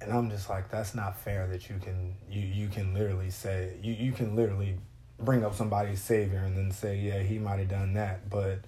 And 0.00 0.12
I'm 0.12 0.30
just 0.30 0.50
like, 0.50 0.70
that's 0.70 0.94
not 0.94 1.16
fair 1.18 1.46
that 1.46 1.68
you 1.68 1.76
can 1.78 2.16
you 2.28 2.40
you 2.40 2.68
can 2.68 2.92
literally 2.92 3.30
say 3.30 3.76
you, 3.82 3.92
you 3.92 4.12
can 4.12 4.34
literally 4.34 4.76
bring 5.20 5.44
up 5.44 5.54
somebody's 5.54 6.02
savior 6.02 6.40
and 6.40 6.56
then 6.56 6.72
say, 6.72 6.98
yeah, 6.98 7.20
he 7.20 7.38
might 7.38 7.60
have 7.60 7.68
done 7.68 7.94
that, 7.94 8.28
but 8.28 8.60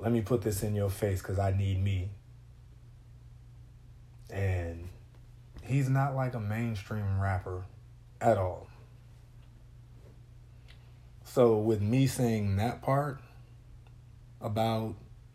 let 0.00 0.12
me 0.12 0.20
put 0.20 0.42
this 0.42 0.62
in 0.62 0.74
your 0.74 0.90
face 0.90 1.20
because 1.20 1.38
I 1.38 1.50
need 1.50 1.82
me. 1.82 2.10
And 4.30 4.88
he's 5.62 5.88
not 5.88 6.14
like 6.14 6.34
a 6.34 6.40
mainstream 6.40 7.20
rapper 7.20 7.64
at 8.20 8.38
all. 8.38 8.68
So 11.24 11.58
with 11.58 11.82
me 11.82 12.06
saying 12.06 12.56
that 12.56 12.80
part 12.80 13.20
about 14.40 14.94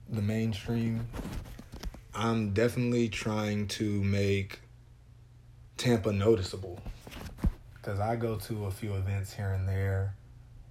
the 0.10 0.21
mainstream, 0.21 1.08
I'm 2.15 2.54
definitely 2.54 3.10
trying 3.10 3.67
to 3.69 4.04
make 4.04 4.62
Tampa 5.78 6.12
noticeable. 6.12 6.80
Cuz 7.82 7.99
I 7.99 8.15
go 8.15 8.38
to 8.38 8.65
a 8.65 8.71
few 8.71 8.93
events 8.95 9.34
here 9.34 9.52
and 9.52 9.67
there 9.67 10.15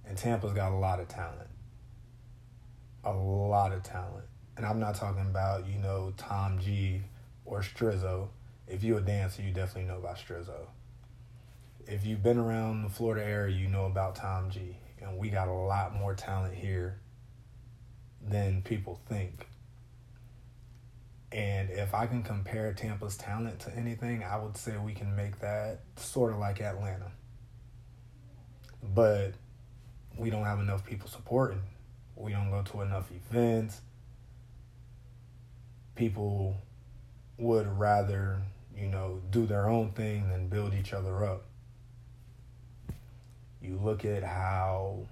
and 0.05 0.17
Tampa's 0.17 0.53
got 0.53 0.71
a 0.71 0.75
lot 0.75 0.99
of 0.99 1.07
talent. 1.07 1.52
A 3.03 3.11
lot 3.11 3.73
of 3.73 3.83
talent. 3.83 4.25
And 4.55 4.65
I'm 4.65 4.79
not 4.79 4.95
talking 4.95 5.25
about, 5.29 5.67
you 5.67 5.77
know, 5.79 6.13
Tom 6.15 6.59
G 6.59 7.01
or 7.45 7.61
Strizzo. 7.61 8.29
If 8.67 8.83
you're 8.83 8.99
a 8.99 9.01
dancer, 9.01 9.41
you 9.41 9.51
definitely 9.51 9.89
know 9.89 9.97
about 9.97 10.17
Strizzo. 10.17 10.67
If 11.85 12.05
you've 12.05 12.23
been 12.23 12.37
around 12.37 12.83
the 12.83 12.89
Florida 12.89 13.25
area, 13.25 13.55
you 13.55 13.67
know 13.67 13.85
about 13.85 14.15
Tom 14.15 14.49
G. 14.49 14.77
And 15.01 15.17
we 15.17 15.29
got 15.29 15.49
a 15.49 15.53
lot 15.53 15.93
more 15.93 16.15
talent 16.15 16.55
here 16.55 17.01
than 18.21 18.61
people 18.61 19.01
think. 19.09 19.47
And 21.33 21.69
if 21.71 21.93
I 21.93 22.05
can 22.05 22.23
compare 22.23 22.71
Tampa's 22.73 23.17
talent 23.17 23.59
to 23.61 23.75
anything, 23.75 24.23
I 24.23 24.37
would 24.37 24.55
say 24.55 24.77
we 24.77 24.93
can 24.93 25.15
make 25.15 25.39
that 25.39 25.81
sort 25.97 26.31
of 26.31 26.37
like 26.37 26.61
Atlanta. 26.61 27.11
But 28.81 29.33
we 30.17 30.29
don't 30.29 30.45
have 30.45 30.59
enough 30.59 30.85
people 30.85 31.09
supporting. 31.09 31.61
We 32.15 32.31
don't 32.31 32.49
go 32.49 32.61
to 32.61 32.81
enough 32.81 33.11
events. 33.11 33.81
People 35.95 36.57
would 37.37 37.67
rather, 37.79 38.41
you 38.75 38.87
know, 38.87 39.21
do 39.31 39.45
their 39.45 39.67
own 39.67 39.91
thing 39.91 40.29
than 40.29 40.47
build 40.47 40.73
each 40.73 40.93
other 40.93 41.25
up. 41.25 41.45
You 43.61 43.79
look 43.81 44.05
at 44.05 44.23
how 44.23 45.07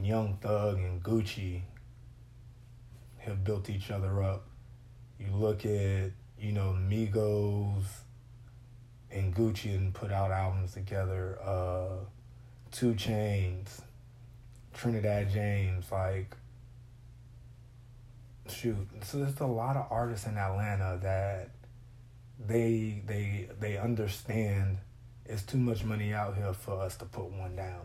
Young 0.00 0.36
Thug 0.40 0.78
and 0.78 1.02
Gucci 1.02 1.62
have 3.18 3.44
built 3.44 3.70
each 3.70 3.90
other 3.90 4.22
up. 4.22 4.46
You 5.18 5.28
look 5.32 5.64
at, 5.64 6.10
you 6.38 6.52
know, 6.52 6.76
Migos 6.78 7.84
and 9.10 9.34
Gucci 9.34 9.76
and 9.76 9.94
put 9.94 10.10
out 10.10 10.30
albums 10.30 10.72
together. 10.72 11.38
Uh, 11.40 12.04
2 12.72 12.94
Chainz, 12.94 13.82
Trinidad 14.72 15.30
James, 15.30 15.90
like 15.90 16.36
shoot. 18.48 18.76
So 19.02 19.18
there's 19.18 19.40
a 19.40 19.46
lot 19.46 19.76
of 19.76 19.86
artists 19.90 20.26
in 20.26 20.36
Atlanta 20.36 20.98
that 21.02 21.50
they 22.38 23.02
they 23.06 23.48
they 23.60 23.78
understand 23.78 24.78
it's 25.24 25.42
too 25.42 25.58
much 25.58 25.84
money 25.84 26.12
out 26.12 26.36
here 26.36 26.52
for 26.52 26.80
us 26.80 26.96
to 26.96 27.04
put 27.04 27.30
one 27.30 27.56
down. 27.56 27.82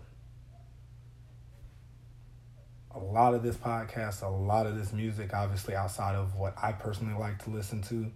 A 2.91 3.00
lot 3.00 3.36
of 3.36 3.43
this 3.43 3.56
podcast, 3.56 4.23
a 4.23 4.28
lot 4.28 4.65
of 4.65 4.76
this 4.76 4.91
music, 4.91 5.34
obviously 5.34 5.76
outside 5.76 6.15
of 6.15 6.36
what 6.36 6.56
I 6.62 6.71
personally 6.71 7.17
like 7.17 7.43
to 7.43 7.52
listen 7.52 7.82
to, 7.84 8.12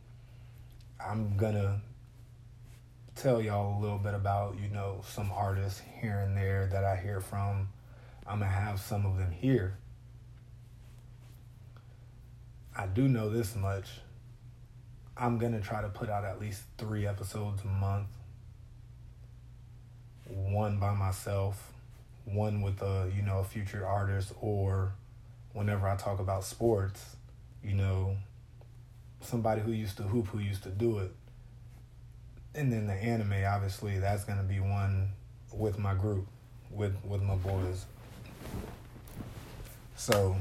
I'm 1.00 1.38
gonna 1.38 1.82
tell 3.16 3.42
y'all 3.42 3.78
a 3.78 3.80
little 3.80 4.00
bit 4.00 4.16
about, 4.16 4.58
you 4.60 4.70
know, 4.70 5.02
some 5.08 5.32
artists 5.32 5.82
here 6.00 6.20
and 6.20 6.36
there 6.36 6.68
that 6.72 6.84
I 6.84 6.96
hear 6.96 7.20
from. 7.20 7.68
I'm 8.28 8.40
going 8.40 8.52
to 8.52 8.58
have 8.58 8.80
some 8.80 9.06
of 9.06 9.18
them 9.18 9.32
here. 9.32 9.78
I 12.76 12.88
do 12.88 13.08
know 13.08 13.30
this 13.30 13.56
much. 13.56 13.88
I'm 15.18 15.38
going 15.38 15.54
to 15.54 15.60
try 15.60 15.82
to 15.82 15.90
put 15.90 16.10
out 16.10 16.24
at 16.24 16.40
least 16.40 16.64
three 16.78 17.06
episodes 17.06 17.64
a 17.64 17.68
month. 17.68 18.08
One 20.28 20.80
by 20.80 20.94
myself, 20.94 21.74
one 22.26 22.62
with 22.62 22.82
a, 22.82 23.12
you 23.16 23.22
know, 23.22 23.40
a 23.40 23.44
future 23.44 23.86
artist, 23.86 24.32
or 24.40 24.94
whenever 25.54 25.88
I 25.88 25.98
talk 25.98 26.20
about 26.20 26.46
sports, 26.46 27.18
you 27.64 27.74
know, 27.74 28.16
somebody 29.20 29.62
who 29.62 29.72
used 29.72 29.98
to 29.98 30.04
hoop, 30.04 30.28
who 30.28 30.40
used 30.40 30.64
to 30.64 30.70
do 30.70 31.00
it 31.00 31.12
and 32.54 32.72
then 32.72 32.88
the 32.88 32.94
anime 32.94 33.34
obviously 33.48 34.00
that's 34.00 34.24
gonna 34.26 34.44
be 34.44 34.60
one 34.60 35.10
with 35.54 35.80
my 35.80 35.94
group 35.94 36.26
with 36.70 36.94
with 37.06 37.22
my 37.22 37.36
boys 37.36 37.86
so 40.02 40.36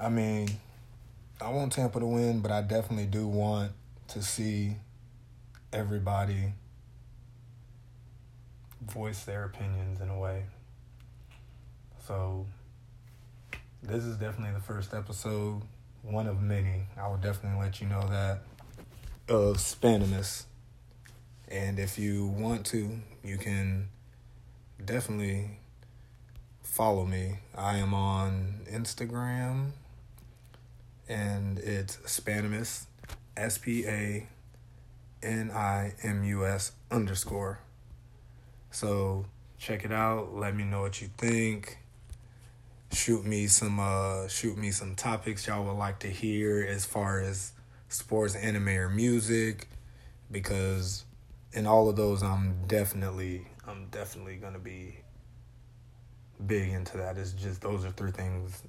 i 0.00 0.08
mean 0.08 0.48
i 1.40 1.50
want 1.50 1.72
tampa 1.72 1.98
to 1.98 2.06
win 2.06 2.38
but 2.40 2.52
i 2.52 2.62
definitely 2.62 3.06
do 3.06 3.26
want 3.26 3.72
to 4.06 4.22
see 4.22 4.76
everybody 5.72 6.52
voice 8.82 9.24
their 9.24 9.44
opinions 9.44 10.00
in 10.00 10.08
a 10.08 10.18
way 10.18 10.44
so 12.06 12.46
this 13.82 14.04
is 14.04 14.16
definitely 14.16 14.54
the 14.54 14.60
first 14.60 14.94
episode 14.94 15.60
one 16.02 16.28
of 16.28 16.40
many 16.40 16.82
i 16.96 17.08
will 17.08 17.16
definitely 17.16 17.58
let 17.60 17.80
you 17.80 17.88
know 17.88 18.06
that 18.08 18.42
of 19.30 19.58
Spanimus. 19.58 20.44
And 21.48 21.78
if 21.78 21.98
you 21.98 22.26
want 22.26 22.66
to, 22.66 22.98
you 23.24 23.38
can 23.38 23.88
definitely 24.84 25.59
follow 26.70 27.04
me. 27.04 27.38
I 27.58 27.78
am 27.78 27.92
on 27.92 28.60
Instagram 28.70 29.72
and 31.08 31.58
it's 31.58 31.98
Spanimus, 32.06 32.86
S 33.36 33.58
P 33.58 33.84
A 33.86 34.28
N 35.22 35.50
I 35.50 35.94
M 36.04 36.22
U 36.24 36.46
S 36.46 36.72
underscore. 36.90 37.58
So 38.70 39.26
check 39.58 39.84
it 39.84 39.90
out. 39.90 40.32
Let 40.32 40.54
me 40.54 40.62
know 40.62 40.80
what 40.80 41.02
you 41.02 41.10
think. 41.18 41.78
Shoot 42.92 43.26
me 43.26 43.48
some 43.48 43.80
uh 43.80 44.28
shoot 44.28 44.56
me 44.56 44.70
some 44.70 44.94
topics 44.94 45.48
y'all 45.48 45.64
would 45.64 45.72
like 45.72 45.98
to 46.00 46.08
hear 46.08 46.64
as 46.64 46.84
far 46.84 47.20
as 47.20 47.52
sports, 47.88 48.36
anime, 48.36 48.68
or 48.68 48.88
music 48.88 49.68
because 50.30 51.04
in 51.52 51.66
all 51.66 51.88
of 51.88 51.96
those 51.96 52.22
I'm 52.22 52.66
definitely 52.68 53.48
I'm 53.66 53.88
definitely 53.90 54.36
gonna 54.36 54.60
be 54.60 55.00
big 56.46 56.70
into 56.70 56.96
that. 56.98 57.16
It's 57.18 57.32
just 57.32 57.60
those 57.60 57.84
are 57.84 57.90
three 57.90 58.10
things 58.10 58.62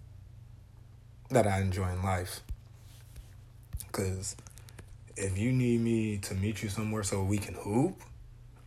that 1.29 1.47
I 1.47 1.62
enjoy 1.62 1.89
in 1.89 2.03
life. 2.03 2.41
Cause 3.91 4.36
if 5.17 5.38
you 5.38 5.51
need 5.51 5.81
me 5.81 6.17
to 6.19 6.34
meet 6.34 6.63
you 6.63 6.69
somewhere 6.69 7.03
so 7.03 7.23
we 7.23 7.38
can 7.38 7.55
hoop, 7.55 8.01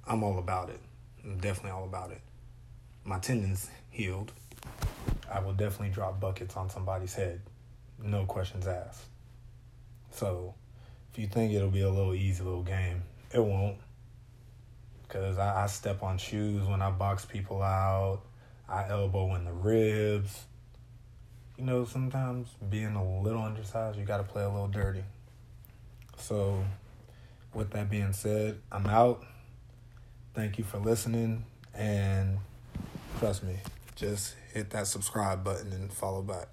I'm 0.07 0.23
all 0.23 0.39
about 0.39 0.71
it. 0.71 0.81
I'm 1.25 1.39
definitely 1.39 1.71
all 1.71 1.85
about 1.85 2.11
it. 2.11 2.21
My 3.05 3.19
tendons 3.19 3.69
healed. 3.91 4.33
I 5.33 5.41
will 5.41 5.53
definitely 5.53 5.91
drop 5.91 6.21
buckets 6.21 6.57
on 6.57 6.69
somebody's 6.71 7.15
head. 7.15 7.41
No 8.03 8.25
questions 8.25 8.67
asked. 8.67 9.05
So 10.11 10.55
if 11.13 11.19
you 11.19 11.27
think 11.27 11.53
it'll 11.53 11.71
be 11.71 11.83
a 11.83 11.91
little 11.91 12.15
easy 12.15 12.43
little 12.43 12.63
game, 12.63 13.03
it 13.33 13.43
won't 13.43 13.77
because 15.15 15.39
I, 15.39 15.63
I 15.63 15.67
step 15.67 16.03
on 16.03 16.19
shoes 16.19 16.67
when 16.67 16.83
I 16.83 16.91
box 16.91 17.25
people 17.25 17.63
out. 17.63 18.21
I 18.69 18.89
elbow 18.89 19.35
in 19.35 19.45
the 19.45 19.53
ribs. 19.53 20.45
You 21.57 21.65
know, 21.65 21.85
sometimes 21.85 22.49
being 22.69 22.95
a 22.95 23.21
little 23.23 23.43
undersized, 23.43 23.99
you 23.99 24.05
got 24.05 24.19
to 24.19 24.25
play 24.25 24.43
a 24.43 24.49
little 24.49 24.69
dirty. 24.69 25.05
So, 26.17 26.65
with 27.53 27.71
that 27.71 27.91
being 27.91 28.13
said, 28.13 28.61
I'm 28.73 28.87
out. 28.87 29.25
Thank 30.35 30.59
you 30.59 30.65
for 30.65 30.79
listening. 30.79 31.45
And 31.75 32.39
trust 33.19 33.45
me, 33.45 33.59
just 33.95 34.35
hit 34.53 34.71
that 34.71 34.87
subscribe 34.87 35.45
button 35.45 35.73
and 35.73 35.93
follow 35.93 36.23
back. 36.23 36.49